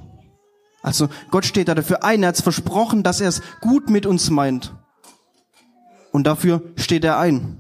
Also 0.82 1.10
Gott 1.32 1.46
steht 1.46 1.68
da 1.68 1.76
dafür 1.76 2.04
ein, 2.04 2.24
er 2.24 2.30
hat 2.30 2.38
versprochen, 2.38 3.04
dass 3.04 3.22
er 3.22 3.30
es 3.30 3.42
gut 3.62 3.90
mit 3.90 4.06
uns 4.06 4.30
meint. 4.30 4.74
Und 6.12 6.26
dafür 6.26 6.62
steht 6.76 7.04
er 7.04 7.20
ein. 7.20 7.58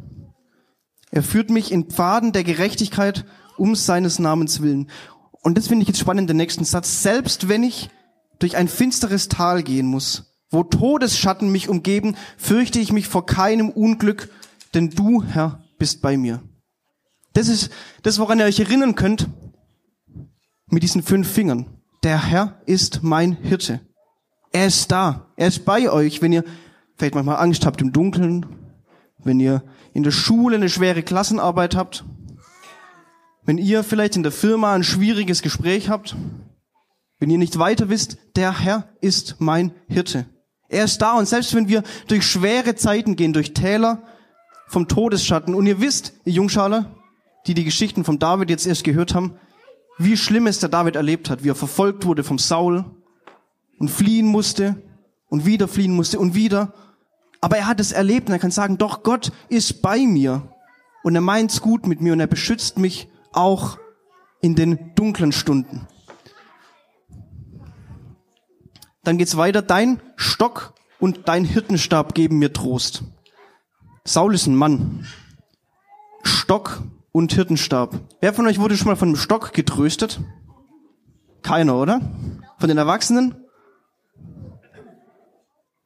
Er 1.12 1.24
führt 1.24 1.50
mich 1.50 1.72
in 1.72 1.90
Pfaden 1.90 2.32
der 2.32 2.44
Gerechtigkeit 2.44 3.26
um 3.58 3.76
seines 3.76 4.20
Namens 4.20 4.62
willen. 4.62 4.90
Und 5.42 5.58
das 5.58 5.68
finde 5.68 5.84
ich 5.84 5.88
jetzt 5.88 6.00
spannend, 6.00 6.30
den 6.30 6.38
nächsten 6.38 6.66
Satz. 6.66 7.02
Selbst 7.04 7.48
wenn 7.50 7.64
ich 7.64 7.90
durch 8.40 8.58
ein 8.58 8.68
finsteres 8.68 9.30
Tal 9.30 9.64
gehen 9.64 9.88
muss, 9.88 10.34
Wo 10.50 10.64
Todesschatten 10.64 11.52
mich 11.52 11.68
umgeben, 11.68 12.16
fürchte 12.38 12.80
ich 12.80 12.94
mich 12.94 13.08
vor 13.08 13.26
keinem 13.26 13.70
Unglück, 13.70 14.30
denn 14.74 14.90
du, 14.90 15.24
Herr, 15.24 15.64
bist 15.78 16.02
bei 16.02 16.16
mir. 16.16 16.42
Das 17.34 17.50
ist 17.50 17.70
das, 18.04 18.18
woran 18.18 18.40
ihr 18.40 18.46
euch 18.46 18.60
erinnern 18.60 18.96
könnt 18.96 19.28
mit 20.68 20.84
diesen 20.84 21.04
fünf 21.04 21.30
Fingern. 21.30 21.66
Der 22.04 22.24
Herr 22.24 22.62
ist 22.66 23.04
mein 23.04 23.34
Hirte. 23.34 23.82
Er 24.54 24.68
ist 24.68 24.92
da. 24.92 25.34
Er 25.36 25.50
ist 25.50 25.66
bei 25.66 25.92
euch, 25.92 26.22
wenn 26.22 26.32
ihr 26.32 26.46
vielleicht 26.96 27.16
manchmal 27.16 27.38
Angst 27.38 27.66
habt 27.66 27.82
im 27.82 27.92
Dunkeln, 27.92 28.46
wenn 29.20 29.40
ihr 29.40 29.64
in 29.94 30.04
der 30.04 30.12
Schule 30.12 30.56
eine 30.56 30.70
schwere 30.70 31.04
Klassenarbeit 31.04 31.76
habt, 31.76 32.06
wenn 33.48 33.58
ihr 33.58 33.84
vielleicht 33.86 34.18
in 34.18 34.24
der 34.24 34.34
Firma 34.34 34.74
ein 34.76 34.84
schwieriges 34.84 35.42
Gespräch 35.42 35.90
habt, 35.90 36.18
wenn 37.18 37.30
ihr 37.30 37.38
nicht 37.38 37.58
weiter 37.58 37.88
wisst, 37.88 38.18
der 38.36 38.60
Herr 38.60 38.90
ist 39.00 39.38
mein 39.40 39.72
Hirte. 39.88 40.26
Er 40.68 40.84
ist 40.84 41.02
da 41.02 41.14
und 41.14 41.30
selbst 41.30 41.56
wenn 41.56 41.70
wir 41.70 41.84
durch 42.10 42.26
schwere 42.26 42.76
Zeiten 42.76 43.16
gehen, 43.16 43.32
durch 43.32 43.54
Täler 43.54 44.04
vom 44.68 44.90
Todesschatten 44.90 45.56
und 45.56 45.66
ihr 45.66 45.80
wisst, 45.80 46.14
ihr 46.26 46.34
Jungschaler, 46.34 46.94
die 47.48 47.54
die 47.54 47.64
Geschichten 47.64 48.04
von 48.04 48.20
David 48.20 48.50
jetzt 48.50 48.68
erst 48.68 48.84
gehört 48.84 49.16
haben, 49.16 49.40
wie 49.98 50.18
schlimm 50.18 50.46
es 50.46 50.60
der 50.60 50.68
David 50.68 50.98
erlebt 50.98 51.30
hat, 51.30 51.46
wie 51.46 51.50
er 51.50 51.56
verfolgt 51.56 52.06
wurde 52.06 52.26
vom 52.26 52.40
Saul 52.40 52.84
und 53.80 53.90
fliehen 53.90 54.28
musste 54.28 54.76
und 55.30 55.46
wieder 55.46 55.70
fliehen 55.70 55.96
musste 55.96 56.20
und 56.20 56.36
wieder. 56.36 56.74
Aber 57.40 57.58
er 57.58 57.68
hat 57.68 57.80
es 57.80 57.94
erlebt 57.94 58.28
und 58.28 58.34
er 58.34 58.40
kann 58.40 58.52
sagen, 58.52 58.78
doch 58.78 59.04
Gott 59.04 59.32
ist 59.48 59.82
bei 59.82 60.00
mir 60.00 60.52
und 61.04 61.16
er 61.16 61.22
meint's 61.22 61.62
gut 61.62 61.88
mit 61.88 62.02
mir 62.02 62.12
und 62.12 62.20
er 62.20 62.28
beschützt 62.28 62.78
mich 62.78 63.08
auch 63.38 63.78
in 64.42 64.56
den 64.56 64.94
dunklen 64.96 65.32
Stunden. 65.32 65.88
Dann 69.04 69.18
geht's 69.18 69.38
weiter. 69.38 69.62
Dein 69.62 70.02
Stock 70.16 70.74
und 71.00 71.28
dein 71.30 71.46
Hirtenstab 71.46 72.14
geben 72.14 72.40
mir 72.40 72.52
Trost. 72.52 73.04
Saul 74.04 74.36
ist 74.36 74.48
ein 74.48 74.56
Mann. 74.56 75.06
Stock 76.24 76.84
und 77.12 77.32
Hirtenstab. 77.34 78.00
Wer 78.20 78.34
von 78.34 78.48
euch 78.48 78.60
wurde 78.60 78.76
schon 78.76 78.88
mal 78.88 78.96
von 78.96 79.10
einem 79.10 79.18
Stock 79.18 79.54
getröstet? 79.54 80.20
Keiner, 81.42 81.76
oder? 81.76 82.02
Von 82.60 82.68
den 82.68 82.78
Erwachsenen? 82.78 83.36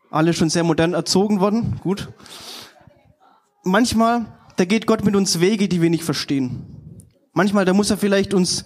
Alle 0.09 0.33
schon 0.33 0.49
sehr 0.49 0.63
modern 0.63 0.93
erzogen 0.93 1.39
worden. 1.39 1.79
Gut. 1.83 2.11
Manchmal, 3.63 4.25
da 4.55 4.65
geht 4.65 4.87
Gott 4.87 5.05
mit 5.05 5.15
uns 5.15 5.39
Wege, 5.39 5.67
die 5.67 5.81
wir 5.81 5.89
nicht 5.89 6.03
verstehen. 6.03 6.80
Manchmal, 7.33 7.65
da 7.65 7.73
muss 7.73 7.89
er 7.89 7.97
vielleicht 7.97 8.33
uns 8.33 8.65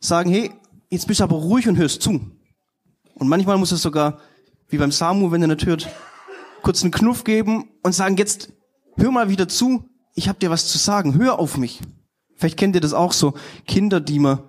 sagen, 0.00 0.30
hey, 0.30 0.50
jetzt 0.90 1.06
bist 1.06 1.20
du 1.20 1.24
aber 1.24 1.36
ruhig 1.36 1.68
und 1.68 1.76
hörst 1.76 2.02
zu. 2.02 2.20
Und 3.14 3.28
manchmal 3.28 3.58
muss 3.58 3.72
er 3.72 3.78
sogar, 3.78 4.18
wie 4.68 4.78
beim 4.78 4.92
Samu, 4.92 5.30
wenn 5.30 5.42
er 5.42 5.48
nicht 5.48 5.66
hört, 5.66 5.88
kurz 6.62 6.82
einen 6.82 6.90
Knuff 6.90 7.24
geben 7.24 7.70
und 7.82 7.94
sagen, 7.94 8.16
jetzt 8.16 8.52
hör 8.96 9.10
mal 9.10 9.28
wieder 9.28 9.48
zu, 9.48 9.84
ich 10.14 10.28
habe 10.28 10.38
dir 10.38 10.50
was 10.50 10.68
zu 10.68 10.78
sagen, 10.78 11.14
hör 11.18 11.38
auf 11.38 11.56
mich. 11.56 11.80
Vielleicht 12.36 12.58
kennt 12.58 12.74
ihr 12.74 12.80
das 12.80 12.92
auch 12.92 13.12
so, 13.12 13.34
Kinder, 13.66 14.00
die 14.00 14.18
man, 14.18 14.40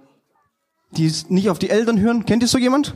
die 0.92 1.12
nicht 1.30 1.50
auf 1.50 1.60
die 1.60 1.70
Eltern 1.70 2.00
hören. 2.00 2.26
Kennt 2.26 2.42
ihr 2.42 2.48
so 2.48 2.58
jemand? 2.58 2.96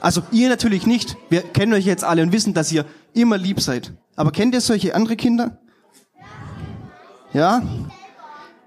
Also 0.00 0.22
ihr 0.30 0.48
natürlich 0.48 0.86
nicht. 0.86 1.16
Wir 1.30 1.42
kennen 1.42 1.72
euch 1.72 1.86
jetzt 1.86 2.04
alle 2.04 2.22
und 2.22 2.32
wissen, 2.32 2.54
dass 2.54 2.70
ihr 2.70 2.84
immer 3.14 3.38
lieb 3.38 3.60
seid. 3.60 3.94
Aber 4.14 4.30
kennt 4.30 4.54
ihr 4.54 4.60
solche 4.60 4.94
andere 4.94 5.16
Kinder? 5.16 5.58
Ja? 7.32 7.62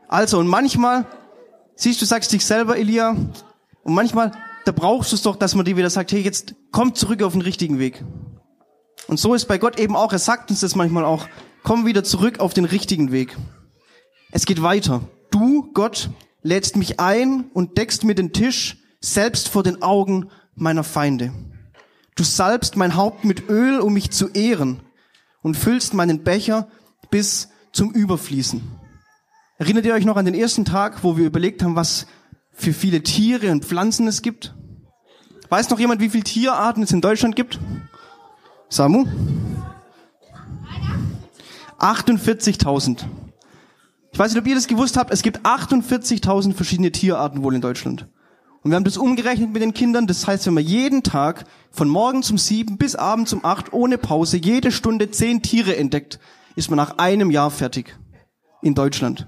Also, 0.10 0.40
und 0.40 0.48
manchmal, 0.48 1.06
siehst 1.76 2.02
du, 2.02 2.06
sagst 2.06 2.34
dich 2.34 2.44
selber, 2.44 2.78
Elia, 2.78 3.12
und 3.84 3.94
manchmal, 3.94 4.32
da 4.66 4.72
brauchst 4.72 5.12
du 5.12 5.16
es 5.16 5.22
doch, 5.22 5.36
dass 5.36 5.54
man 5.54 5.66
dir 5.66 5.78
wieder 5.78 5.92
sagt, 5.92 6.12
hey, 6.12 6.20
jetzt 6.20 6.56
komm 6.72 6.96
zurück 6.96 7.22
auf 7.22 7.34
den 7.34 7.42
richtigen 7.42 7.78
Weg. 7.78 8.04
Und 9.08 9.20
so 9.20 9.36
ist 9.36 9.46
bei 9.46 9.60
Gott 9.60 9.80
eben 9.80 9.96
auch, 9.96 10.12
er 10.12 10.20
sagt 10.20 10.50
uns 10.50 10.62
das 10.62 10.76
manchmal 10.76 11.06
auch, 11.06 11.28
komm 11.64 11.86
wieder 11.86 12.04
zurück 12.04 12.40
auf 12.40 12.56
den 12.56 12.66
richtigen 12.66 13.12
Weg. 13.12 13.38
Es 14.32 14.48
geht 14.48 14.64
weiter. 14.64 15.02
Du, 15.30 15.72
Gott, 15.74 16.10
lädst 16.42 16.76
mich 16.76 17.00
ein 17.00 17.50
und 17.54 17.78
deckst 17.78 18.04
mir 18.04 18.16
den 18.16 18.34
Tisch 18.34 18.78
selbst 19.02 19.48
vor 19.48 19.62
den 19.62 19.84
Augen 19.84 20.30
meiner 20.56 20.84
Feinde. 20.84 21.32
Du 22.16 22.24
salbst 22.24 22.78
mein 22.78 22.96
Haupt 22.96 23.26
mit 23.26 23.48
Öl, 23.48 23.80
um 23.80 23.94
mich 23.94 24.10
zu 24.10 24.30
ehren 24.30 24.82
und 25.44 25.56
füllst 25.56 25.94
meinen 25.94 26.24
Becher 26.24 26.68
bis 27.12 27.50
zum 27.72 27.92
Überfließen. 27.92 28.79
Erinnert 29.60 29.86
ihr 29.86 29.94
euch 29.94 30.06
noch 30.06 30.16
an 30.16 30.24
den 30.24 30.36
ersten 30.36 30.64
Tag, 30.64 31.04
wo 31.04 31.18
wir 31.18 31.26
überlegt 31.26 31.62
haben, 31.64 31.76
was 31.76 32.08
für 32.54 32.72
viele 32.72 33.04
Tiere 33.04 33.52
und 33.52 33.66
Pflanzen 33.66 34.08
es 34.08 34.22
gibt? 34.22 34.56
Weiß 35.50 35.70
noch 35.70 35.80
jemand, 35.80 36.00
wie 36.00 36.10
viele 36.10 36.24
Tierarten 36.24 36.82
es 36.82 36.94
in 36.94 37.02
Deutschland 37.02 37.36
gibt? 37.36 37.60
Samu? 38.70 39.06
48.000. 41.78 43.04
Ich 44.14 44.18
weiß 44.18 44.32
nicht, 44.32 44.42
ob 44.42 44.48
ihr 44.48 44.56
das 44.56 44.68
gewusst 44.68 44.96
habt, 44.96 45.12
es 45.12 45.24
gibt 45.24 45.42
48.000 45.46 46.54
verschiedene 46.54 46.94
Tierarten 46.94 47.44
wohl 47.44 47.54
in 47.54 47.62
Deutschland. 47.62 48.08
Und 48.62 48.72
wir 48.72 48.78
haben 48.78 48.86
das 48.86 48.96
umgerechnet 48.96 49.52
mit 49.52 49.62
den 49.62 49.74
Kindern. 49.74 50.08
Das 50.08 50.26
heißt, 50.26 50.46
wenn 50.48 50.54
man 50.54 50.64
jeden 50.64 51.04
Tag 51.04 51.44
von 51.70 51.90
morgen 51.90 52.24
zum 52.24 52.38
sieben 52.38 52.78
bis 52.78 52.96
abends 52.96 53.34
um 53.34 53.44
acht 53.44 53.74
ohne 53.74 53.98
Pause 53.98 54.38
jede 54.38 54.72
Stunde 54.72 55.12
zehn 55.12 55.42
Tiere 55.42 55.76
entdeckt, 55.76 56.18
ist 56.56 56.70
man 56.70 56.78
nach 56.78 56.98
einem 56.98 57.30
Jahr 57.30 57.52
fertig 57.52 57.98
in 58.62 58.74
Deutschland. 58.74 59.28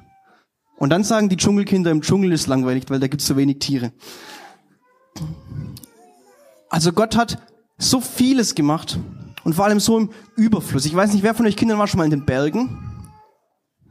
Und 0.78 0.90
dann 0.90 1.04
sagen 1.04 1.30
die 1.30 1.38
Dschungelkinder, 1.38 1.92
im 1.92 2.02
Dschungel 2.02 2.32
ist 2.32 2.48
langweilig, 2.48 2.86
weil 2.88 3.00
da 3.00 3.08
gibt's 3.08 3.28
so 3.28 3.38
wenig 3.38 3.60
Tiere. 3.60 3.92
Also 6.70 6.92
Gott 6.92 7.16
hat 7.16 7.38
so 7.78 8.00
vieles 8.00 8.56
gemacht 8.56 8.98
und 9.44 9.54
vor 9.54 9.66
allem 9.66 9.80
so 9.80 9.98
im 9.98 10.10
Überfluss. 10.36 10.86
Ich 10.86 10.96
weiß 10.96 11.14
nicht, 11.14 11.24
wer 11.24 11.34
von 11.34 11.46
euch 11.46 11.58
Kindern 11.58 11.78
war 11.80 11.88
schon 11.88 11.98
mal 11.98 12.06
in 12.06 12.12
den 12.12 12.26
Bergen? 12.26 13.10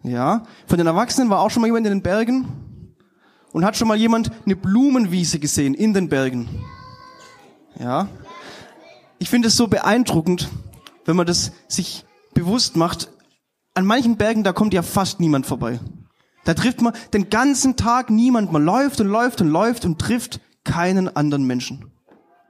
Ja. 0.03 0.45
Von 0.67 0.79
den 0.79 0.87
Erwachsenen 0.87 1.31
war 1.31 1.41
auch 1.41 1.51
schon 1.51 1.61
mal 1.61 1.67
jemand 1.67 1.87
in 1.87 1.93
den 1.93 2.03
Bergen? 2.03 2.97
Und 3.53 3.65
hat 3.65 3.77
schon 3.77 3.89
mal 3.89 3.97
jemand 3.97 4.31
eine 4.47 4.57
Blumenwiese 4.57 5.41
gesehen 5.41 5.75
in 5.75 5.93
den 5.93 6.09
Bergen? 6.09 6.49
Ja. 7.79 8.09
Ich 9.19 9.29
finde 9.29 9.49
es 9.49 9.57
so 9.57 9.67
beeindruckend, 9.67 10.49
wenn 11.05 11.17
man 11.17 11.27
das 11.27 11.53
sich 11.69 12.05
bewusst 12.33 12.77
macht. 12.77 13.11
An 13.75 13.85
manchen 13.85 14.17
Bergen, 14.17 14.45
da 14.45 14.53
kommt 14.53 14.73
ja 14.73 14.83
fast 14.83 15.21
niemand 15.21 15.47
vorbei. 15.47 15.81
Da 16.51 16.55
trifft 16.55 16.83
man 16.83 16.95
den 17.13 17.31
ganzen 17.31 17.77
Tag 17.77 18.11
niemand. 18.11 18.51
Man 18.51 18.65
läuft 18.65 19.01
und 19.01 19.07
läuft 19.07 19.41
und 19.41 19.51
läuft 19.51 19.85
und 19.85 20.01
trifft 20.01 20.41
keinen 20.65 21.07
anderen 21.15 21.45
Menschen. 21.45 21.93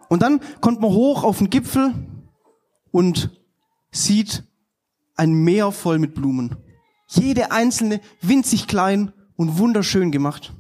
Und 0.09 0.23
dann 0.23 0.41
kommt 0.63 0.81
man 0.81 0.91
hoch 0.91 1.23
auf 1.23 1.37
den 1.37 1.51
Gipfel 1.51 1.93
und 2.93 3.29
sieht 3.91 4.45
ein 5.17 5.35
Meer 5.35 5.71
voll 5.71 5.99
mit 5.99 6.15
Blumen. 6.15 6.57
Jede 7.09 7.53
einzelne 7.53 8.01
winzig 8.23 8.69
klein 8.69 9.13
und 9.37 9.59
wunderschön 9.59 10.11
gemacht. 10.11 10.55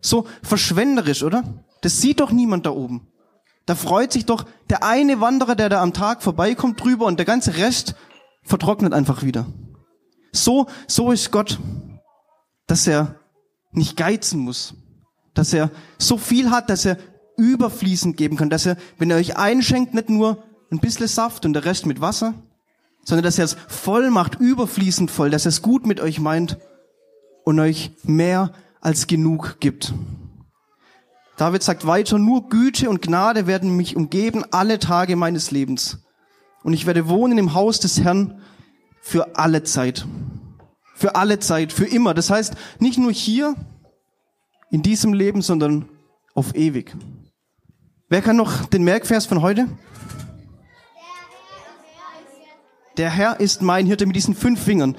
So 0.00 0.28
verschwenderisch, 0.40 1.24
oder? 1.24 1.42
Das 1.80 2.00
sieht 2.00 2.20
doch 2.20 2.30
niemand 2.30 2.66
da 2.66 2.70
oben. 2.70 3.08
Da 3.66 3.74
freut 3.74 4.12
sich 4.12 4.26
doch 4.26 4.44
der 4.68 4.84
eine 4.84 5.20
Wanderer, 5.20 5.56
der 5.56 5.70
da 5.70 5.82
am 5.82 5.92
Tag 5.92 6.22
vorbeikommt 6.22 6.80
drüber 6.80 7.06
und 7.06 7.16
der 7.16 7.26
ganze 7.26 7.56
Rest 7.56 7.96
vertrocknet 8.44 8.92
einfach 8.92 9.24
wieder. 9.24 9.46
So, 10.30 10.68
so 10.86 11.10
ist 11.10 11.32
Gott 11.32 11.58
dass 12.70 12.86
er 12.86 13.16
nicht 13.72 13.96
geizen 13.96 14.40
muss, 14.40 14.74
dass 15.34 15.52
er 15.52 15.70
so 15.98 16.16
viel 16.16 16.50
hat, 16.50 16.70
dass 16.70 16.84
er 16.84 16.98
überfließend 17.36 18.16
geben 18.16 18.36
kann, 18.36 18.50
dass 18.50 18.66
er, 18.66 18.76
wenn 18.98 19.10
er 19.10 19.16
euch 19.16 19.36
einschenkt, 19.36 19.92
nicht 19.94 20.08
nur 20.08 20.44
ein 20.70 20.78
bisschen 20.78 21.08
Saft 21.08 21.44
und 21.44 21.52
der 21.54 21.64
Rest 21.64 21.86
mit 21.86 22.00
Wasser, 22.00 22.34
sondern 23.04 23.24
dass 23.24 23.38
er 23.38 23.46
es 23.46 23.56
voll 23.66 24.10
macht, 24.10 24.36
überfließend 24.38 25.10
voll, 25.10 25.30
dass 25.30 25.46
er 25.46 25.50
es 25.50 25.62
gut 25.62 25.84
mit 25.84 26.00
euch 26.00 26.20
meint 26.20 26.58
und 27.44 27.58
euch 27.58 27.90
mehr 28.04 28.52
als 28.80 29.06
genug 29.06 29.56
gibt. 29.58 29.92
David 31.36 31.62
sagt 31.62 31.86
weiter, 31.86 32.18
nur 32.18 32.50
Güte 32.50 32.88
und 32.88 33.02
Gnade 33.02 33.46
werden 33.46 33.76
mich 33.76 33.96
umgeben 33.96 34.44
alle 34.50 34.78
Tage 34.78 35.16
meines 35.16 35.50
Lebens. 35.50 35.98
Und 36.62 36.74
ich 36.74 36.86
werde 36.86 37.08
wohnen 37.08 37.38
im 37.38 37.54
Haus 37.54 37.80
des 37.80 38.00
Herrn 38.02 38.40
für 39.00 39.36
alle 39.36 39.64
Zeit. 39.64 40.06
Für 41.00 41.14
alle 41.14 41.38
Zeit, 41.38 41.72
für 41.72 41.86
immer. 41.86 42.12
Das 42.12 42.28
heißt, 42.28 42.54
nicht 42.78 42.98
nur 42.98 43.10
hier, 43.10 43.56
in 44.70 44.82
diesem 44.82 45.14
Leben, 45.14 45.40
sondern 45.40 45.88
auf 46.34 46.54
ewig. 46.54 46.94
Wer 48.10 48.20
kann 48.20 48.36
noch 48.36 48.66
den 48.66 48.84
Merkvers 48.84 49.24
von 49.24 49.40
heute? 49.40 49.66
Der 52.98 53.08
Herr 53.08 53.40
ist 53.40 53.62
mein 53.62 53.86
Hirte 53.86 54.04
mit 54.04 54.14
diesen 54.14 54.34
fünf 54.34 54.62
Fingern. 54.62 54.94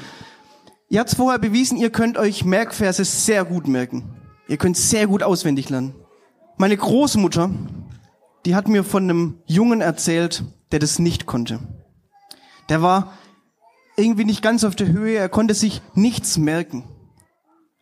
Ihr 0.89 1.01
habt 1.01 1.11
vorher 1.11 1.37
bewiesen, 1.37 1.77
ihr 1.77 1.91
könnt 1.91 2.17
euch 2.17 2.43
Merkverse 2.43 3.05
sehr 3.05 3.45
gut 3.45 3.67
merken. 3.67 4.15
Ihr 4.47 4.57
könnt 4.57 4.77
sehr 4.77 5.05
gut 5.05 5.21
auswendig 5.21 5.69
lernen. 5.69 5.93
Meine 6.57 6.75
Großmutter, 6.75 7.51
die 8.47 8.55
hat 8.55 8.67
mir 8.67 8.83
von 8.83 9.03
einem 9.03 9.37
Jungen 9.45 9.81
erzählt, 9.81 10.43
der 10.71 10.79
das 10.79 10.97
nicht 10.97 11.27
konnte. 11.27 11.59
Der 12.69 12.81
war 12.81 13.13
irgendwie 14.01 14.25
nicht 14.25 14.41
ganz 14.41 14.63
auf 14.63 14.75
der 14.75 14.87
Höhe, 14.87 15.17
er 15.17 15.29
konnte 15.29 15.53
sich 15.53 15.81
nichts 15.93 16.37
merken. 16.37 16.83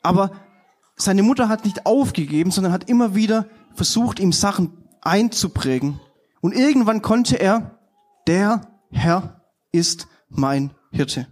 Aber 0.01 0.31
seine 0.95 1.23
Mutter 1.23 1.49
hat 1.49 1.65
nicht 1.65 1.85
aufgegeben, 1.85 2.51
sondern 2.51 2.73
hat 2.73 2.89
immer 2.89 3.15
wieder 3.15 3.45
versucht, 3.73 4.19
ihm 4.19 4.31
Sachen 4.31 4.71
einzuprägen. 5.01 5.99
Und 6.41 6.53
irgendwann 6.53 7.01
konnte 7.01 7.39
er 7.39 7.79
Der 8.27 8.61
Herr 8.91 9.41
ist 9.71 10.07
mein 10.29 10.71
Hirte. 10.91 11.27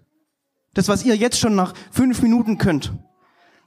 Das, 0.74 0.88
was 0.88 1.04
ihr 1.04 1.16
jetzt 1.16 1.40
schon 1.40 1.56
nach 1.56 1.74
fünf 1.92 2.22
Minuten 2.22 2.58
könnt, 2.58 2.94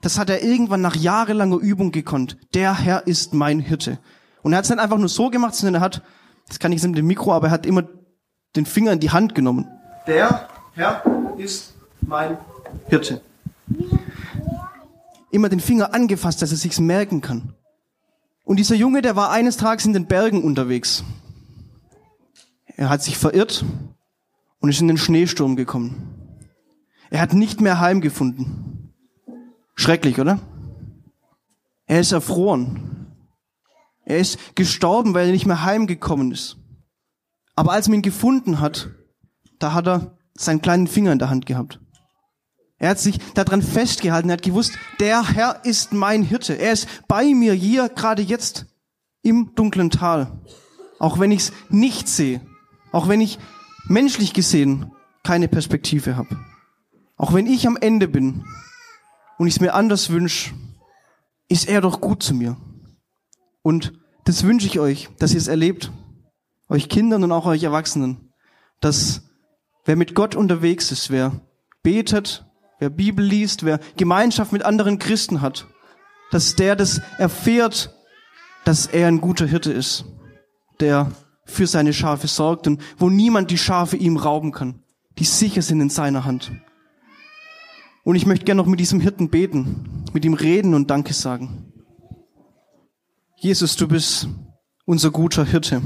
das 0.01 0.17
hat 0.17 0.29
er 0.29 0.43
irgendwann 0.43 0.81
nach 0.81 0.95
jahrelanger 0.95 1.57
Übung 1.57 1.91
gekonnt. 1.91 2.37
Der 2.53 2.77
Herr 2.77 3.05
ist 3.05 3.33
mein 3.33 3.59
Hirte. 3.59 3.99
Und 4.41 4.53
er 4.53 4.57
hat 4.57 4.65
es 4.65 4.71
nicht 4.71 4.79
einfach 4.79 4.97
nur 4.97 5.09
so 5.09 5.29
gemacht, 5.29 5.55
sondern 5.55 5.81
er 5.81 5.85
hat, 5.85 6.01
das 6.47 6.59
kann 6.59 6.71
ich 6.71 6.79
jetzt 6.81 6.87
mit 6.87 6.97
dem 6.97 7.07
Mikro, 7.07 7.33
aber 7.33 7.47
er 7.47 7.51
hat 7.51 7.65
immer 7.65 7.83
den 8.55 8.65
Finger 8.65 8.93
in 8.93 8.99
die 8.99 9.11
Hand 9.11 9.35
genommen. 9.35 9.67
Der 10.07 10.49
Herr 10.73 11.03
ist 11.37 11.73
mein 12.01 12.37
Hirte. 12.87 13.21
Immer 15.29 15.49
den 15.49 15.59
Finger 15.59 15.93
angefasst, 15.93 16.41
dass 16.41 16.51
er 16.51 16.57
sich's 16.57 16.79
merken 16.79 17.21
kann. 17.21 17.53
Und 18.43 18.57
dieser 18.57 18.75
Junge, 18.75 19.01
der 19.01 19.15
war 19.15 19.31
eines 19.31 19.57
Tages 19.57 19.85
in 19.85 19.93
den 19.93 20.07
Bergen 20.07 20.43
unterwegs. 20.43 21.03
Er 22.75 22.89
hat 22.89 23.03
sich 23.03 23.17
verirrt 23.17 23.63
und 24.59 24.69
ist 24.69 24.81
in 24.81 24.87
den 24.87 24.97
Schneesturm 24.97 25.55
gekommen. 25.55 26.39
Er 27.09 27.21
hat 27.21 27.33
nicht 27.33 27.61
mehr 27.61 27.79
heimgefunden. 27.79 28.93
Schrecklich, 29.75 30.19
oder? 30.19 30.39
Er 31.85 31.99
ist 31.99 32.11
erfroren. 32.13 33.07
Er 34.05 34.17
ist 34.17 34.55
gestorben, 34.55 35.13
weil 35.13 35.27
er 35.27 35.33
nicht 35.33 35.45
mehr 35.45 35.63
heimgekommen 35.63 36.31
ist. 36.31 36.57
Aber 37.55 37.73
als 37.73 37.87
man 37.87 37.95
ihn 37.95 38.01
gefunden 38.01 38.61
hat, 38.61 38.89
da 39.59 39.73
hat 39.73 39.87
er 39.87 40.17
seinen 40.43 40.61
kleinen 40.61 40.87
Finger 40.87 41.11
in 41.11 41.19
der 41.19 41.29
Hand 41.29 41.45
gehabt. 41.45 41.79
Er 42.77 42.89
hat 42.89 42.99
sich 42.99 43.19
daran 43.35 43.61
festgehalten, 43.61 44.29
er 44.29 44.33
hat 44.33 44.41
gewusst, 44.41 44.73
der 44.99 45.29
Herr 45.29 45.63
ist 45.65 45.93
mein 45.93 46.23
Hirte. 46.23 46.53
Er 46.53 46.73
ist 46.73 46.87
bei 47.07 47.33
mir 47.35 47.53
hier, 47.53 47.89
gerade 47.89 48.23
jetzt, 48.23 48.65
im 49.21 49.53
dunklen 49.53 49.91
Tal. 49.91 50.41
Auch 50.97 51.19
wenn 51.19 51.31
ich 51.31 51.41
es 51.41 51.53
nicht 51.69 52.07
sehe, 52.07 52.41
auch 52.91 53.07
wenn 53.07 53.21
ich 53.21 53.37
menschlich 53.85 54.33
gesehen 54.33 54.91
keine 55.23 55.47
Perspektive 55.47 56.15
habe. 56.15 56.39
Auch 57.17 57.33
wenn 57.33 57.45
ich 57.45 57.67
am 57.67 57.77
Ende 57.77 58.07
bin 58.07 58.45
und 59.37 59.47
ich 59.47 59.55
es 59.55 59.61
mir 59.61 59.75
anders 59.75 60.09
wünsche, 60.09 60.53
ist 61.49 61.69
er 61.69 61.81
doch 61.81 62.01
gut 62.01 62.23
zu 62.23 62.33
mir. 62.33 62.57
Und 63.61 63.93
das 64.25 64.43
wünsche 64.43 64.65
ich 64.65 64.79
euch, 64.79 65.09
dass 65.19 65.33
ihr 65.33 65.37
es 65.39 65.47
erlebt, 65.47 65.91
euch 66.67 66.89
Kindern 66.89 67.23
und 67.23 67.31
auch 67.31 67.45
euch 67.45 67.63
Erwachsenen, 67.63 68.31
dass 68.79 69.21
wer 69.85 69.95
mit 69.95 70.15
Gott 70.15 70.35
unterwegs 70.35 70.91
ist, 70.91 71.09
wer 71.09 71.41
betet, 71.83 72.45
wer 72.79 72.89
Bibel 72.89 73.25
liest, 73.25 73.63
wer 73.63 73.79
Gemeinschaft 73.97 74.51
mit 74.51 74.63
anderen 74.63 74.99
Christen 74.99 75.41
hat, 75.41 75.67
dass 76.31 76.55
der 76.55 76.75
das 76.75 77.01
erfährt, 77.17 77.95
dass 78.65 78.87
er 78.87 79.07
ein 79.07 79.21
guter 79.21 79.45
Hirte 79.45 79.71
ist, 79.71 80.05
der 80.79 81.11
für 81.45 81.67
seine 81.67 81.93
Schafe 81.93 82.27
sorgt 82.27 82.67
und 82.67 82.81
wo 82.97 83.09
niemand 83.09 83.51
die 83.51 83.57
Schafe 83.57 83.97
ihm 83.97 84.17
rauben 84.17 84.51
kann, 84.51 84.83
die 85.17 85.25
sicher 85.25 85.61
sind 85.61 85.81
in 85.81 85.89
seiner 85.89 86.25
Hand. 86.25 86.51
Und 88.03 88.15
ich 88.15 88.25
möchte 88.25 88.45
gerne 88.45 88.61
noch 88.61 88.67
mit 88.67 88.79
diesem 88.79 88.99
Hirten 88.99 89.29
beten, 89.29 90.05
mit 90.13 90.25
ihm 90.25 90.33
reden 90.33 90.73
und 90.73 90.89
Danke 90.89 91.13
sagen. 91.13 91.71
Jesus, 93.35 93.75
du 93.75 93.87
bist 93.87 94.27
unser 94.85 95.11
guter 95.11 95.45
Hirte. 95.45 95.81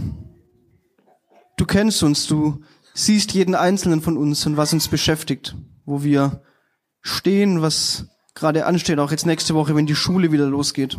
Du 1.58 1.66
kennst 1.66 2.04
uns, 2.04 2.28
du 2.28 2.62
siehst 2.96 3.34
jeden 3.34 3.54
einzelnen 3.54 4.02
von 4.02 4.18
uns 4.18 4.46
und 4.48 4.58
was 4.58 4.74
uns 4.74 4.88
beschäftigt, 4.88 5.56
wo 5.86 6.02
wir 6.02 6.42
stehen, 7.02 7.62
was 7.62 8.08
gerade 8.34 8.66
ansteht, 8.66 8.98
auch 8.98 9.12
jetzt 9.12 9.26
nächste 9.26 9.54
Woche, 9.54 9.76
wenn 9.76 9.86
die 9.86 9.96
Schule 9.96 10.32
wieder 10.32 10.48
losgeht. 10.48 10.98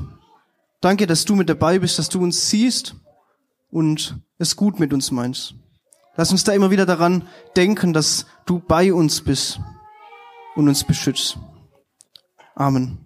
Danke, 0.80 1.06
dass 1.06 1.24
du 1.24 1.34
mit 1.34 1.48
dabei 1.48 1.80
bist, 1.80 1.98
dass 1.98 2.08
du 2.08 2.22
uns 2.22 2.48
siehst 2.48 2.94
und 3.70 4.20
es 4.38 4.54
gut 4.54 4.78
mit 4.78 4.92
uns 4.92 5.10
meinst. 5.10 5.54
Lass 6.16 6.30
uns 6.30 6.44
da 6.44 6.52
immer 6.52 6.70
wieder 6.70 6.86
daran 6.86 7.26
denken, 7.56 7.92
dass 7.92 8.26
du 8.44 8.58
bei 8.60 8.92
uns 8.92 9.22
bist 9.22 9.58
und 10.54 10.68
uns 10.68 10.84
beschützt. 10.84 11.38
Amen. 12.54 13.05